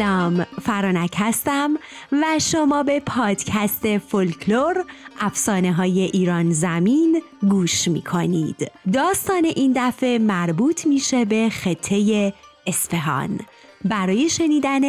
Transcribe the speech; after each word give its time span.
سلام 0.00 0.44
فرانک 0.62 1.14
هستم 1.18 1.78
و 2.12 2.38
شما 2.38 2.82
به 2.82 3.00
پادکست 3.00 3.98
فولکلور 3.98 4.84
افسانه 5.20 5.72
های 5.72 6.00
ایران 6.00 6.52
زمین 6.52 7.22
گوش 7.48 7.88
می 7.88 8.02
کنید 8.02 8.70
داستان 8.92 9.44
این 9.44 9.72
دفعه 9.76 10.18
مربوط 10.18 10.86
میشه 10.86 11.24
به 11.24 11.48
خطه 11.48 12.32
اسفهان 12.66 13.40
برای 13.84 14.28
شنیدن 14.28 14.80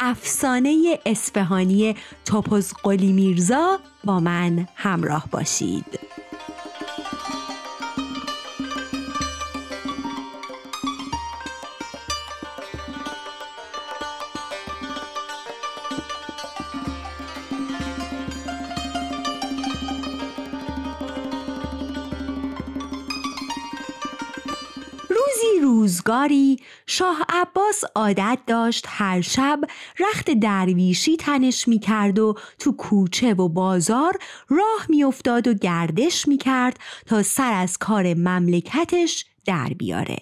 افسانه 0.00 0.98
اسفهانی 1.06 1.94
توپوز 2.24 2.72
قلی 2.82 3.12
میرزا 3.12 3.78
با 4.04 4.20
من 4.20 4.68
همراه 4.74 5.28
باشید. 5.30 6.11
روزگاری 25.92 26.56
شاه 26.86 27.22
عباس 27.28 27.84
عادت 27.94 28.38
داشت 28.46 28.84
هر 28.88 29.20
شب 29.20 29.60
رخت 29.98 30.30
درویشی 30.30 31.16
تنش 31.16 31.68
می 31.68 31.78
کرد 31.78 32.18
و 32.18 32.34
تو 32.58 32.72
کوچه 32.72 33.34
و 33.34 33.48
بازار 33.48 34.18
راه 34.48 34.86
می 34.88 35.04
افتاد 35.04 35.48
و 35.48 35.54
گردش 35.54 36.28
می 36.28 36.38
کرد 36.38 36.78
تا 37.06 37.22
سر 37.22 37.52
از 37.52 37.78
کار 37.78 38.14
مملکتش 38.14 39.24
در 39.44 39.68
بیاره. 39.78 40.16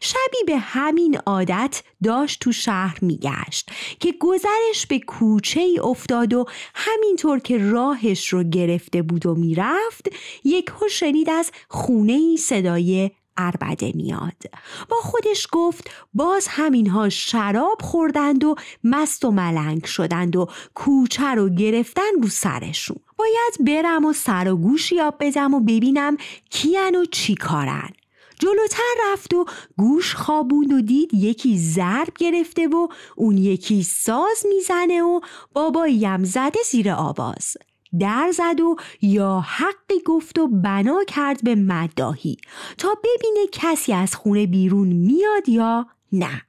شبی 0.00 0.44
به 0.46 0.58
همین 0.58 1.18
عادت 1.26 1.82
داشت 2.04 2.40
تو 2.40 2.52
شهر 2.52 2.98
میگشت 3.02 3.70
که 4.00 4.14
گذرش 4.20 4.86
به 4.88 4.98
کوچه 4.98 5.60
ای 5.60 5.78
افتاد 5.78 6.34
و 6.34 6.44
همینطور 6.74 7.38
که 7.38 7.58
راهش 7.58 8.28
رو 8.28 8.42
گرفته 8.42 9.02
بود 9.02 9.26
و 9.26 9.34
می‌رفت 9.34 10.08
یک 10.44 10.70
شنید 10.90 11.30
از 11.30 11.50
خونه 11.68 12.12
ای 12.12 12.36
صدای 12.36 13.10
اربده 13.46 13.92
میاد. 13.94 14.42
با 14.88 14.96
خودش 14.96 15.46
گفت 15.52 15.90
باز 16.14 16.46
همینها 16.48 17.08
شراب 17.08 17.78
خوردند 17.82 18.44
و 18.44 18.54
مست 18.84 19.24
و 19.24 19.30
ملنگ 19.30 19.84
شدند 19.84 20.36
و 20.36 20.46
کوچه 20.74 21.34
رو 21.34 21.48
گرفتن 21.48 22.22
رو 22.22 22.28
سرشون. 22.28 22.96
باید 23.16 23.66
برم 23.66 24.04
و 24.04 24.12
سر 24.12 24.52
و 24.52 24.56
گوش 24.56 24.92
یاب 24.92 25.14
بدم 25.20 25.54
و 25.54 25.60
ببینم 25.60 26.16
کیان 26.50 26.96
و 26.96 27.04
چی 27.04 27.34
کارن. 27.34 27.90
جلوتر 28.38 28.94
رفت 29.12 29.34
و 29.34 29.44
گوش 29.78 30.14
خوابوند 30.14 30.72
و 30.72 30.80
دید 30.80 31.14
یکی 31.14 31.58
ضرب 31.58 32.14
گرفته 32.18 32.68
و 32.68 32.88
اون 33.16 33.38
یکی 33.38 33.82
ساز 33.82 34.46
می‌زنه 34.54 35.02
و 35.02 35.20
باباییم 35.52 36.24
زده 36.24 36.58
زیر 36.70 36.90
آواز. 36.90 37.56
در 37.98 38.32
زد 38.34 38.60
و 38.60 38.76
یا 39.02 39.40
حقی 39.40 40.02
گفت 40.06 40.38
و 40.38 40.48
بنا 40.48 41.04
کرد 41.08 41.44
به 41.44 41.54
مداهی 41.54 42.36
تا 42.78 42.88
ببینه 42.88 43.46
کسی 43.52 43.92
از 43.92 44.14
خونه 44.14 44.46
بیرون 44.46 44.88
میاد 44.88 45.48
یا 45.48 45.86
نه. 46.12 46.42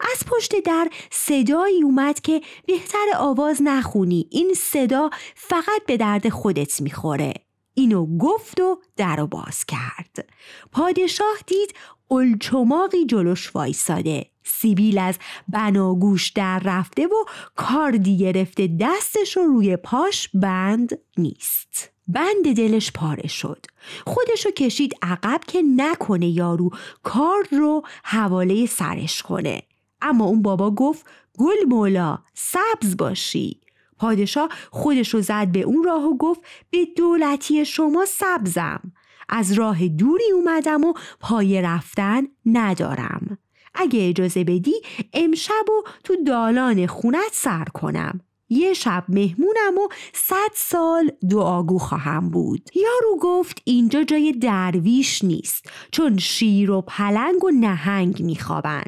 از 0.00 0.26
پشت 0.26 0.60
در 0.64 0.88
صدایی 1.10 1.82
اومد 1.82 2.20
که 2.20 2.40
بهتر 2.66 3.06
آواز 3.16 3.62
نخونی 3.62 4.28
این 4.30 4.54
صدا 4.56 5.10
فقط 5.34 5.86
به 5.86 5.96
درد 5.96 6.28
خودت 6.28 6.80
می‌خوره. 6.80 7.34
اینو 7.74 8.18
گفت 8.18 8.60
و 8.60 8.80
در 8.96 9.16
رو 9.16 9.26
باز 9.26 9.64
کرد. 9.64 10.28
پادشاه 10.72 11.36
دید 11.46 11.74
قلچماقی 12.08 13.06
جلوش 13.06 13.56
وایساده. 13.56 14.31
سیبیل 14.44 14.98
از 14.98 15.18
بناگوش 15.48 16.30
در 16.30 16.58
رفته 16.64 17.06
و 17.06 17.24
کاردی 17.56 18.18
گرفته 18.18 18.76
دستش 18.80 19.36
رو 19.36 19.42
روی 19.42 19.76
پاش 19.76 20.28
بند 20.34 20.98
نیست. 21.18 21.92
بند 22.08 22.56
دلش 22.56 22.92
پاره 22.92 23.28
شد. 23.28 23.66
خودشو 24.06 24.50
کشید 24.50 24.94
عقب 25.02 25.40
که 25.46 25.62
نکنه 25.76 26.28
یارو 26.28 26.70
کارد 27.02 27.52
رو 27.52 27.82
حواله 28.04 28.66
سرش 28.66 29.22
کنه. 29.22 29.62
اما 30.02 30.24
اون 30.24 30.42
بابا 30.42 30.70
گفت 30.70 31.06
گل 31.38 31.64
مولا 31.68 32.18
سبز 32.34 32.96
باشی. 32.96 33.60
پادشاه 33.98 34.48
خودشو 34.70 35.20
زد 35.20 35.48
به 35.52 35.60
اون 35.60 35.84
راه 35.84 36.04
و 36.04 36.16
گفت 36.16 36.40
به 36.70 36.86
دولتی 36.96 37.64
شما 37.64 38.04
سبزم. 38.04 38.92
از 39.28 39.52
راه 39.52 39.88
دوری 39.88 40.30
اومدم 40.34 40.84
و 40.84 40.92
پای 41.20 41.62
رفتن 41.62 42.22
ندارم. 42.46 43.38
اگه 43.74 44.08
اجازه 44.08 44.44
بدی 44.44 44.74
امشب 45.12 45.70
و 45.70 45.88
تو 46.04 46.16
دالان 46.26 46.86
خونت 46.86 47.32
سر 47.32 47.64
کنم. 47.64 48.20
یه 48.48 48.74
شب 48.74 49.04
مهمونم 49.08 49.78
و 49.84 49.88
صد 50.12 50.50
سال 50.54 51.10
دعاگو 51.30 51.78
خواهم 51.78 52.30
بود. 52.30 52.70
یارو 52.74 53.18
گفت 53.20 53.62
اینجا 53.64 54.04
جای 54.04 54.32
درویش 54.32 55.24
نیست 55.24 55.70
چون 55.92 56.18
شیر 56.18 56.70
و 56.70 56.80
پلنگ 56.80 57.44
و 57.44 57.50
نهنگ 57.50 58.22
میخوابن. 58.22 58.84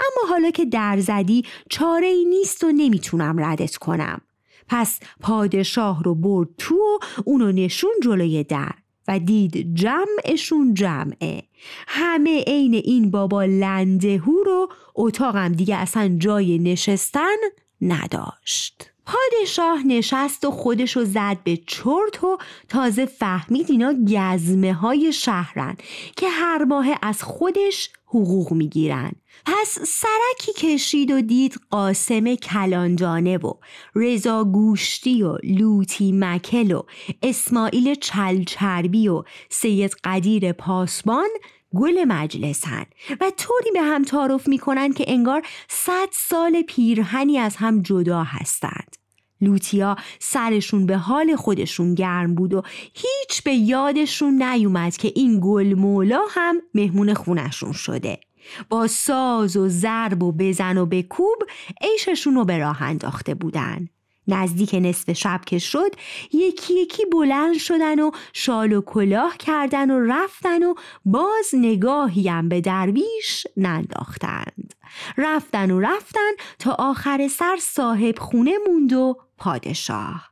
اما 0.00 0.30
حالا 0.30 0.50
که 0.50 0.64
در 0.64 0.98
زدی 1.00 1.44
چاره 1.70 2.06
ای 2.06 2.24
نیست 2.24 2.64
و 2.64 2.72
نمی‌تونم 2.72 3.44
ردت 3.44 3.76
کنم. 3.76 4.20
پس 4.68 5.00
پادشاه 5.20 6.02
رو 6.02 6.14
برد 6.14 6.48
تو 6.58 6.74
و 6.74 6.98
اونو 7.24 7.52
نشون 7.52 7.92
جلوی 8.02 8.44
در. 8.44 8.72
و 9.08 9.18
دید 9.18 9.74
جمعشون 9.74 10.74
جمعه. 10.74 11.42
همه 11.86 12.44
عین 12.46 12.74
این 12.74 13.10
بابا 13.10 13.44
لندهو 13.44 14.42
رو 14.46 14.68
اتاقم 14.94 15.52
دیگه 15.52 15.76
اصلا 15.76 16.16
جای 16.18 16.58
نشستن 16.58 17.36
نداشت. 17.80 18.90
پادشاه 19.06 19.86
نشست 19.86 20.44
و 20.44 20.50
خودشو 20.50 21.04
زد 21.04 21.38
به 21.44 21.56
چرت 21.56 22.24
و 22.24 22.38
تازه 22.68 23.06
فهمید 23.06 23.70
اینا 23.70 23.92
گزمه 23.92 24.72
های 24.72 25.12
شهرن 25.12 25.76
که 26.16 26.28
هر 26.28 26.64
ماه 26.64 26.86
از 27.02 27.22
خودش 27.22 27.90
حقوق 28.06 28.52
می‌گیرن. 28.52 29.12
پس 29.50 29.78
سرکی 29.86 30.52
کشید 30.56 31.10
و 31.10 31.20
دید 31.20 31.60
قاسم 31.70 32.34
کلاندانه 32.34 33.36
و 33.36 33.52
رضا 33.94 34.44
گوشتی 34.44 35.22
و 35.22 35.38
لوتی 35.44 36.12
مکل 36.14 36.72
و 36.72 36.82
اسماعیل 37.22 37.94
چلچربی 37.94 39.08
و 39.08 39.22
سید 39.48 39.96
قدیر 40.04 40.52
پاسبان 40.52 41.28
گل 41.74 42.04
مجلسن 42.04 42.84
و 43.20 43.30
طوری 43.36 43.70
به 43.74 43.82
هم 43.82 44.04
تعارف 44.04 44.48
می‌کنن 44.48 44.92
که 44.92 45.04
انگار 45.08 45.42
صد 45.68 46.08
سال 46.12 46.62
پیرهنی 46.62 47.38
از 47.38 47.56
هم 47.56 47.82
جدا 47.82 48.22
هستند. 48.22 48.96
لوتیا 49.40 49.96
سرشون 50.18 50.86
به 50.86 50.96
حال 50.96 51.36
خودشون 51.36 51.94
گرم 51.94 52.34
بود 52.34 52.54
و 52.54 52.62
هیچ 52.94 53.42
به 53.42 53.54
یادشون 53.54 54.42
نیومد 54.42 54.96
که 54.96 55.12
این 55.14 55.40
گل 55.42 55.74
مولا 55.74 56.20
هم 56.30 56.60
مهمون 56.74 57.14
خونشون 57.14 57.72
شده. 57.72 58.20
با 58.68 58.86
ساز 58.86 59.56
و 59.56 59.68
ضرب 59.68 60.22
و 60.22 60.32
بزن 60.32 60.78
و 60.78 60.86
بکوب 60.86 61.36
عیششون 61.80 62.34
رو 62.34 62.44
به 62.44 62.58
راه 62.58 62.82
انداخته 62.82 63.34
بودن. 63.34 63.88
نزدیک 64.28 64.74
نصف 64.74 65.12
شب 65.12 65.40
که 65.46 65.58
شد 65.58 65.90
یکی 66.32 66.74
یکی 66.74 67.04
بلند 67.04 67.58
شدن 67.58 68.00
و 68.00 68.10
شال 68.32 68.72
و 68.72 68.80
کلاه 68.80 69.36
کردن 69.36 69.90
و 69.90 70.00
رفتن 70.12 70.62
و 70.62 70.74
باز 71.04 71.50
نگاهیم 71.52 72.48
به 72.48 72.60
درویش 72.60 73.46
ننداختند. 73.56 74.74
رفتن 75.18 75.70
و 75.70 75.80
رفتن 75.80 76.30
تا 76.58 76.72
آخر 76.78 77.28
سر 77.28 77.56
صاحب 77.60 78.18
خونه 78.18 78.52
موند 78.66 78.92
و 78.92 79.16
پادشاه. 79.38 80.30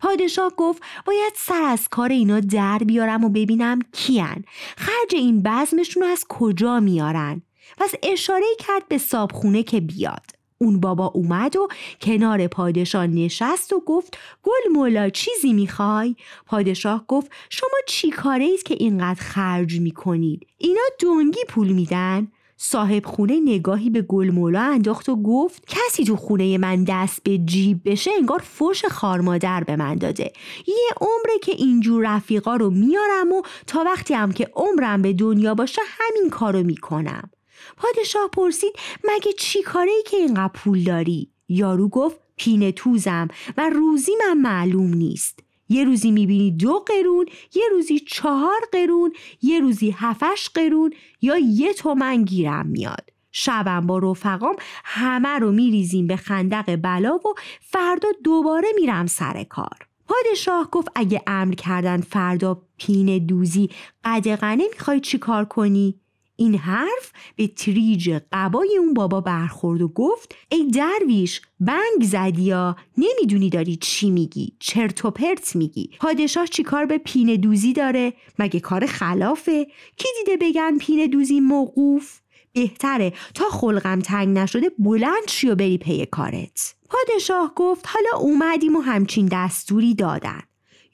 پادشاه 0.00 0.52
گفت 0.56 0.82
باید 1.06 1.32
سر 1.36 1.62
از 1.62 1.88
کار 1.88 2.08
اینا 2.08 2.40
در 2.40 2.78
بیارم 2.78 3.24
و 3.24 3.28
ببینم 3.28 3.78
کیان. 3.92 4.44
خرج 4.76 5.14
این 5.14 5.42
بزمشون 5.42 6.02
رو 6.02 6.08
از 6.08 6.24
کجا 6.28 6.80
میارن؟ 6.80 7.42
پس 7.78 7.94
اشاره 8.02 8.46
کرد 8.58 8.88
به 8.88 8.98
صابخونه 8.98 9.62
که 9.62 9.80
بیاد 9.80 10.38
اون 10.58 10.80
بابا 10.80 11.06
اومد 11.06 11.56
و 11.56 11.68
کنار 12.00 12.46
پادشاه 12.46 13.06
نشست 13.06 13.72
و 13.72 13.80
گفت 13.86 14.18
گل 14.42 14.72
مولا 14.72 15.10
چیزی 15.10 15.52
می‌خوای؟ 15.52 16.16
پادشاه 16.46 17.04
گفت 17.08 17.30
شما 17.50 17.78
چی 17.86 18.10
کاره 18.10 18.44
اید 18.44 18.62
که 18.62 18.76
اینقدر 18.78 19.22
خرج 19.22 19.80
می‌کنید؟ 19.80 20.46
اینا 20.58 20.82
دونگی 20.98 21.40
پول 21.48 21.68
میدن؟ 21.68 22.28
صاحب 22.60 23.06
خونه 23.06 23.40
نگاهی 23.40 23.90
به 23.90 24.02
گل 24.02 24.30
مولا 24.30 24.62
انداخت 24.62 25.08
و 25.08 25.22
گفت 25.22 25.64
کسی 25.66 26.04
تو 26.04 26.16
خونه 26.16 26.58
من 26.58 26.84
دست 26.84 27.22
به 27.22 27.38
جیب 27.38 27.80
بشه 27.84 28.10
انگار 28.18 28.38
فوش 28.38 28.84
خارمادر 28.84 29.64
به 29.64 29.76
من 29.76 29.94
داده 29.94 30.32
یه 30.66 30.90
عمره 31.00 31.38
که 31.42 31.52
اینجور 31.52 32.16
رفیقا 32.16 32.56
رو 32.56 32.70
میارم 32.70 33.32
و 33.32 33.42
تا 33.66 33.84
وقتی 33.86 34.14
هم 34.14 34.32
که 34.32 34.48
عمرم 34.56 35.02
به 35.02 35.12
دنیا 35.12 35.54
باشه 35.54 35.82
همین 35.98 36.30
کارو 36.30 36.62
می‌کنم 36.62 37.30
پادشاه 37.76 38.28
پرسید 38.28 38.72
مگه 39.04 39.32
چی 39.32 39.62
کاره 39.62 39.90
ای 39.90 40.02
که 40.06 40.16
اینقدر 40.16 40.52
پول 40.54 40.84
داری؟ 40.84 41.30
یارو 41.48 41.88
گفت 41.88 42.16
پینه 42.36 42.72
توزم 42.72 43.28
و 43.56 43.70
روزی 43.70 44.12
من 44.28 44.38
معلوم 44.38 44.94
نیست 44.94 45.38
یه 45.68 45.84
روزی 45.84 46.10
می‌بینی 46.10 46.50
دو 46.50 46.78
قرون 46.86 47.26
یه 47.54 47.62
روزی 47.70 48.00
چهار 48.00 48.60
قرون 48.72 49.12
یه 49.42 49.60
روزی 49.60 49.94
هفش 49.98 50.48
قرون 50.54 50.92
یا 51.22 51.38
یه 51.38 51.72
تومن 51.72 52.24
گیرم 52.24 52.66
میاد 52.66 53.10
شبم 53.32 53.86
با 53.86 53.98
رفقام 53.98 54.56
همه 54.84 55.28
رو 55.28 55.52
میریزیم 55.52 56.06
به 56.06 56.16
خندق 56.16 56.76
بلا 56.76 57.14
و 57.14 57.34
فردا 57.60 58.08
دوباره 58.24 58.68
میرم 58.74 59.06
سر 59.06 59.44
کار 59.44 59.88
پادشاه 60.08 60.70
گفت 60.70 60.88
اگه 60.94 61.22
امر 61.26 61.54
کردن 61.54 62.00
فردا 62.00 62.62
پین 62.78 63.26
دوزی 63.26 63.70
قدغنه 64.04 64.64
می‌خوای 64.72 65.00
چی 65.00 65.18
کار 65.18 65.44
کنی؟ 65.44 66.00
این 66.40 66.54
حرف 66.54 67.12
به 67.36 67.46
تریج 67.46 68.20
قبای 68.32 68.76
اون 68.80 68.94
بابا 68.94 69.20
برخورد 69.20 69.82
و 69.82 69.88
گفت 69.88 70.34
ای 70.48 70.70
درویش 70.70 71.40
بنگ 71.60 72.02
زدی 72.02 72.42
یا؟ 72.42 72.76
نمی‌دونی 72.98 73.50
داری 73.50 73.76
چی 73.76 74.10
میگی 74.10 74.56
چرت 74.58 75.04
و 75.04 75.10
پرت 75.10 75.56
میگی. 75.56 75.90
پادشاه 76.00 76.46
چی 76.46 76.62
کار 76.62 76.86
به 76.86 76.98
پین 76.98 77.36
دوزی 77.36 77.72
داره؟ 77.72 78.12
مگه 78.38 78.60
کار 78.60 78.86
خلافه؟ 78.86 79.64
کی 79.96 80.08
دیده 80.18 80.36
بگن 80.36 80.78
پین 80.78 81.06
دوزی 81.06 81.40
موقوف؟ 81.40 82.20
بهتره 82.52 83.12
تا 83.34 83.44
خلقم 83.50 84.00
تنگ 84.00 84.38
نشده 84.38 84.70
بلند 84.78 85.28
شی 85.28 85.50
و 85.50 85.54
بری 85.54 85.78
پی 85.78 86.06
کارت. 86.06 86.74
پادشاه 86.90 87.52
گفت 87.56 87.86
حالا 87.88 88.24
اومدیم 88.24 88.76
و 88.76 88.80
همچین 88.80 89.28
دستوری 89.32 89.94
دادن. 89.94 90.40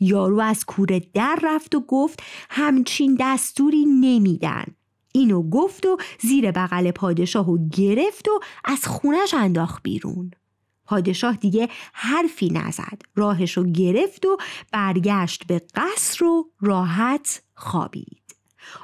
یارو 0.01 0.41
از 0.41 0.65
کوره 0.65 1.03
در 1.15 1.39
رفت 1.43 1.75
و 1.75 1.81
گفت 1.81 2.23
همچین 2.51 3.17
دستوری 3.21 3.85
نمیدن. 3.85 4.65
اینو 5.17 5.51
گفت 5.51 5.87
و 5.87 5.97
زیر 6.21 6.51
بغل 6.51 6.91
پادشاه 6.91 7.51
و 7.51 7.69
گرفت 7.69 8.29
و 8.29 8.41
از 8.65 8.87
خونش 8.87 9.35
انداخت 9.35 9.83
بیرون. 9.83 10.31
پادشاه 10.85 11.37
دیگه 11.37 11.69
حرفی 11.93 12.51
نزد. 12.51 13.03
راهشو 13.15 13.65
گرفت 13.65 14.27
و 14.27 14.37
برگشت 14.73 15.47
به 15.47 15.63
قصر 15.75 16.25
و 16.25 16.51
راحت 16.61 17.43
خوابید. 17.55 18.23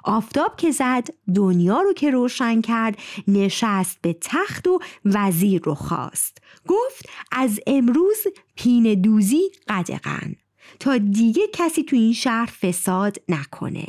آفتاب 0.05 0.57
که 0.57 0.71
زد 0.71 1.09
دنیا 1.35 1.81
رو 1.81 1.93
که 1.93 2.11
روشن 2.11 2.61
کرد 2.61 2.99
نشست 3.29 3.99
به 4.03 4.17
تخت 4.21 4.69
و 4.69 4.81
وزیر 5.05 5.63
رو 5.65 5.75
خواست. 5.75 6.39
گفت 6.69 7.09
از 7.33 7.61
امروز 7.67 8.19
پین 8.57 8.95
دوزی 8.95 9.51
قدقن 9.69 10.37
تا 10.81 10.99
دیگه 10.99 11.43
کسی 11.53 11.83
تو 11.83 11.97
این 11.97 12.13
شهر 12.13 12.53
فساد 12.61 13.17
نکنه. 13.29 13.87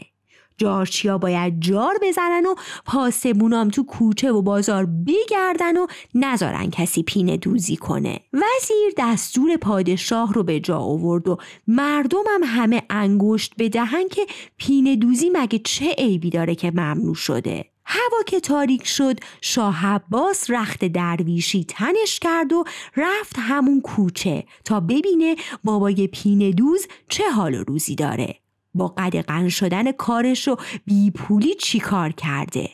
جارچیا 0.62 1.18
باید 1.18 1.60
جار 1.60 1.94
بزنن 2.02 2.46
و 2.46 2.56
پاسبونام 2.86 3.70
تو 3.70 3.84
کوچه 3.84 4.32
و 4.32 4.42
بازار 4.42 4.86
بگردن 4.86 5.78
و 5.78 5.88
نذارن 6.16 6.70
کسی 6.70 7.04
پینه 7.04 7.38
دوزی 7.38 7.76
کنه. 7.76 8.20
وزیر 8.34 8.94
دستور 8.98 9.58
پادشاه 9.58 10.34
رو 10.34 10.44
به 10.44 10.60
جا 10.60 10.78
آورد 10.78 11.28
و 11.28 11.38
مردمم 11.68 12.44
همه 12.44 12.84
انگشت 12.90 13.54
بدهن 13.60 14.08
که 14.08 14.26
پینه 14.58 14.96
دوزی 14.96 15.30
مگه 15.34 15.60
چه 15.60 15.92
عیبی 15.98 16.30
داره 16.30 16.56
که 16.56 16.72
ممنوع 16.72 17.16
شده. 17.16 17.66
هوا 17.86 18.24
که 18.28 18.40
تاریک 18.40 18.88
شد 18.88 19.20
شاه 19.42 19.86
عباس 19.88 20.50
رخت 20.50 20.86
درویشی 20.86 21.64
تنش 21.64 22.20
کرد 22.20 22.54
و 22.54 22.64
رفت 22.98 23.36
همون 23.40 23.82
کوچه 23.82 24.44
تا 24.66 24.80
ببینه 24.80 25.36
بابای 25.64 26.08
پینه 26.08 26.52
دوز 26.52 26.88
چه 27.10 27.30
حال 27.30 27.56
و 27.56 27.64
روزی 27.64 27.96
داره. 27.96 28.41
با 28.74 28.88
قدقن 28.88 29.50
شدن 29.50 29.92
کارش 29.92 30.48
رو 30.48 30.58
بیپولی 30.86 31.56
چی 31.56 31.80
کار 31.80 32.12
کرده؟ 32.12 32.70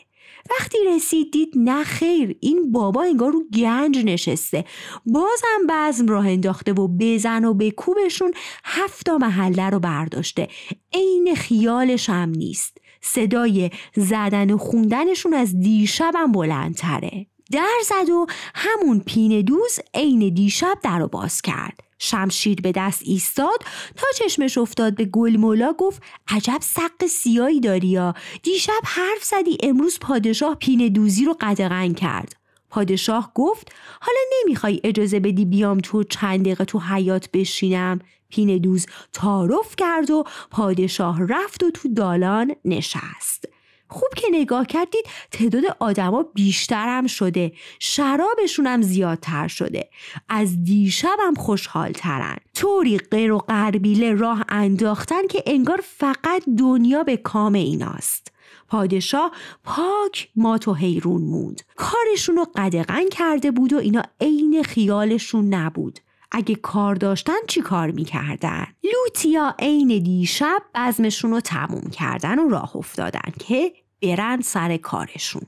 وقتی 0.50 0.78
رسید 0.86 1.32
دید 1.32 1.52
نه 1.56 1.84
خیر 1.84 2.36
این 2.40 2.72
بابا 2.72 3.02
انگار 3.02 3.32
رو 3.32 3.42
گنج 3.54 3.98
نشسته. 4.04 4.64
بازم 5.06 5.66
بزم 5.68 6.06
راه 6.06 6.28
انداخته 6.28 6.72
و 6.72 6.88
بزن 7.00 7.44
و 7.44 7.54
به 7.54 7.70
کوبشون 7.70 8.32
هفتا 8.64 9.18
محله 9.18 9.70
رو 9.70 9.78
برداشته. 9.78 10.48
عین 10.92 11.34
خیالش 11.34 12.10
هم 12.10 12.30
نیست. 12.30 12.78
صدای 13.00 13.70
زدن 13.96 14.50
و 14.50 14.58
خوندنشون 14.58 15.34
از 15.34 15.60
دیشبم 15.60 16.32
بلندتره. 16.32 17.26
در 17.50 17.78
زد 17.84 18.10
و 18.10 18.26
همون 18.54 19.00
پین 19.00 19.40
دوز 19.40 19.78
عین 19.94 20.34
دیشب 20.34 20.78
در 20.82 20.98
رو 20.98 21.08
باز 21.08 21.42
کرد. 21.42 21.80
شمشیر 21.98 22.60
به 22.60 22.72
دست 22.72 23.02
ایستاد 23.04 23.58
تا 23.96 24.06
چشمش 24.18 24.58
افتاد 24.58 24.94
به 24.94 25.04
گل 25.04 25.36
مولا 25.36 25.72
گفت 25.72 26.02
عجب 26.28 26.58
سق 26.60 27.06
سیایی 27.06 27.60
داری 27.60 27.88
یا. 27.88 28.14
دیشب 28.42 28.80
حرف 28.84 29.24
زدی 29.24 29.58
امروز 29.62 29.98
پادشاه 30.00 30.54
پین 30.54 30.88
دوزی 30.88 31.24
رو 31.24 31.36
قدغن 31.40 31.94
کرد. 31.94 32.36
پادشاه 32.70 33.32
گفت 33.34 33.72
حالا 34.00 34.18
نمی‌خوای 34.40 34.80
اجازه 34.84 35.20
بدی 35.20 35.44
بیام 35.44 35.78
تو 35.78 36.04
چند 36.04 36.40
دقیقه 36.40 36.64
تو 36.64 36.78
حیات 36.78 37.30
بشینم؟ 37.32 37.98
پین 38.28 38.58
دوز 38.58 38.86
تعارف 39.12 39.76
کرد 39.76 40.10
و 40.10 40.24
پادشاه 40.50 41.26
رفت 41.28 41.62
و 41.62 41.70
تو 41.70 41.88
دالان 41.88 42.54
نشست. 42.64 43.57
خوب 43.88 44.08
که 44.16 44.26
نگاه 44.32 44.66
کردید 44.66 45.06
تعداد 45.30 45.62
آدما 45.78 46.22
بیشتر 46.22 46.88
هم 46.88 47.06
شده. 47.06 47.52
شرابشون 47.78 48.66
هم 48.66 48.82
زیادتر 48.82 49.48
شده. 49.48 49.88
از 50.28 50.64
دیشب 50.64 51.16
هم 51.20 51.34
خوشحال 51.34 51.92
ترن 51.92 52.36
طوری 52.54 52.98
غیر 52.98 53.32
و 53.32 53.38
قربیله 53.38 54.14
راه 54.14 54.44
انداختن 54.48 55.26
که 55.26 55.42
انگار 55.46 55.80
فقط 55.84 56.42
دنیا 56.58 57.02
به 57.02 57.16
کام 57.16 57.52
ایناست. 57.52 58.32
پادشاه 58.68 59.32
پاک 59.64 60.28
مات 60.36 60.68
و 60.68 60.74
حیرون 60.74 61.22
موند. 61.22 61.62
کارشون 61.76 62.36
رو 62.36 62.46
قدغن 62.56 63.08
کرده 63.08 63.50
بود 63.50 63.72
و 63.72 63.78
اینا 63.78 64.02
عین 64.20 64.62
خیالشون 64.62 65.54
نبود. 65.54 66.00
اگه 66.30 66.54
کار 66.54 66.94
داشتن 66.94 67.38
چی 67.48 67.60
کار 67.60 67.90
می‌کردن؟ 67.90 68.66
لوتیا 68.84 69.54
عین 69.58 70.02
دیشب 70.02 70.62
بزمشون 70.74 71.30
رو 71.30 71.40
تموم 71.40 71.90
کردن 71.90 72.38
و 72.38 72.48
راه 72.48 72.76
افتادن 72.76 73.32
که 73.38 73.72
برن 74.02 74.40
سر 74.40 74.76
کارشون 74.76 75.42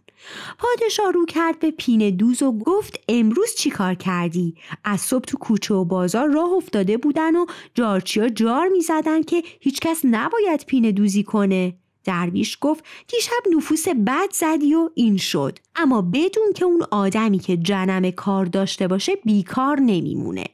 پادشاه 0.58 1.12
رو 1.12 1.26
کرد 1.26 1.58
به 1.58 1.70
پین 1.70 2.10
دوز 2.10 2.42
و 2.42 2.52
گفت 2.52 3.00
امروز 3.08 3.54
چی 3.54 3.70
کار 3.70 3.94
کردی؟ 3.94 4.54
از 4.84 5.00
صبح 5.00 5.24
تو 5.24 5.38
کوچه 5.38 5.74
و 5.74 5.84
بازار 5.84 6.28
راه 6.28 6.52
افتاده 6.52 6.96
بودن 6.96 7.36
و 7.36 7.46
جارچیا 7.74 8.28
جار 8.28 8.68
می 8.68 8.80
زدن 8.80 9.22
که 9.22 9.42
هیچکس 9.60 10.00
نباید 10.04 10.64
پین 10.66 10.90
دوزی 10.90 11.22
کنه 11.22 11.74
درویش 12.04 12.58
گفت 12.60 12.84
دیشب 13.08 13.56
نفوس 13.56 13.88
بد 13.88 14.32
زدی 14.32 14.74
و 14.74 14.90
این 14.94 15.16
شد 15.16 15.58
اما 15.76 16.02
بدون 16.02 16.52
که 16.54 16.64
اون 16.64 16.82
آدمی 16.90 17.38
که 17.38 17.56
جنم 17.56 18.10
کار 18.10 18.46
داشته 18.46 18.88
باشه 18.88 19.12
بیکار 19.24 19.80
نمیمونه 19.80 20.44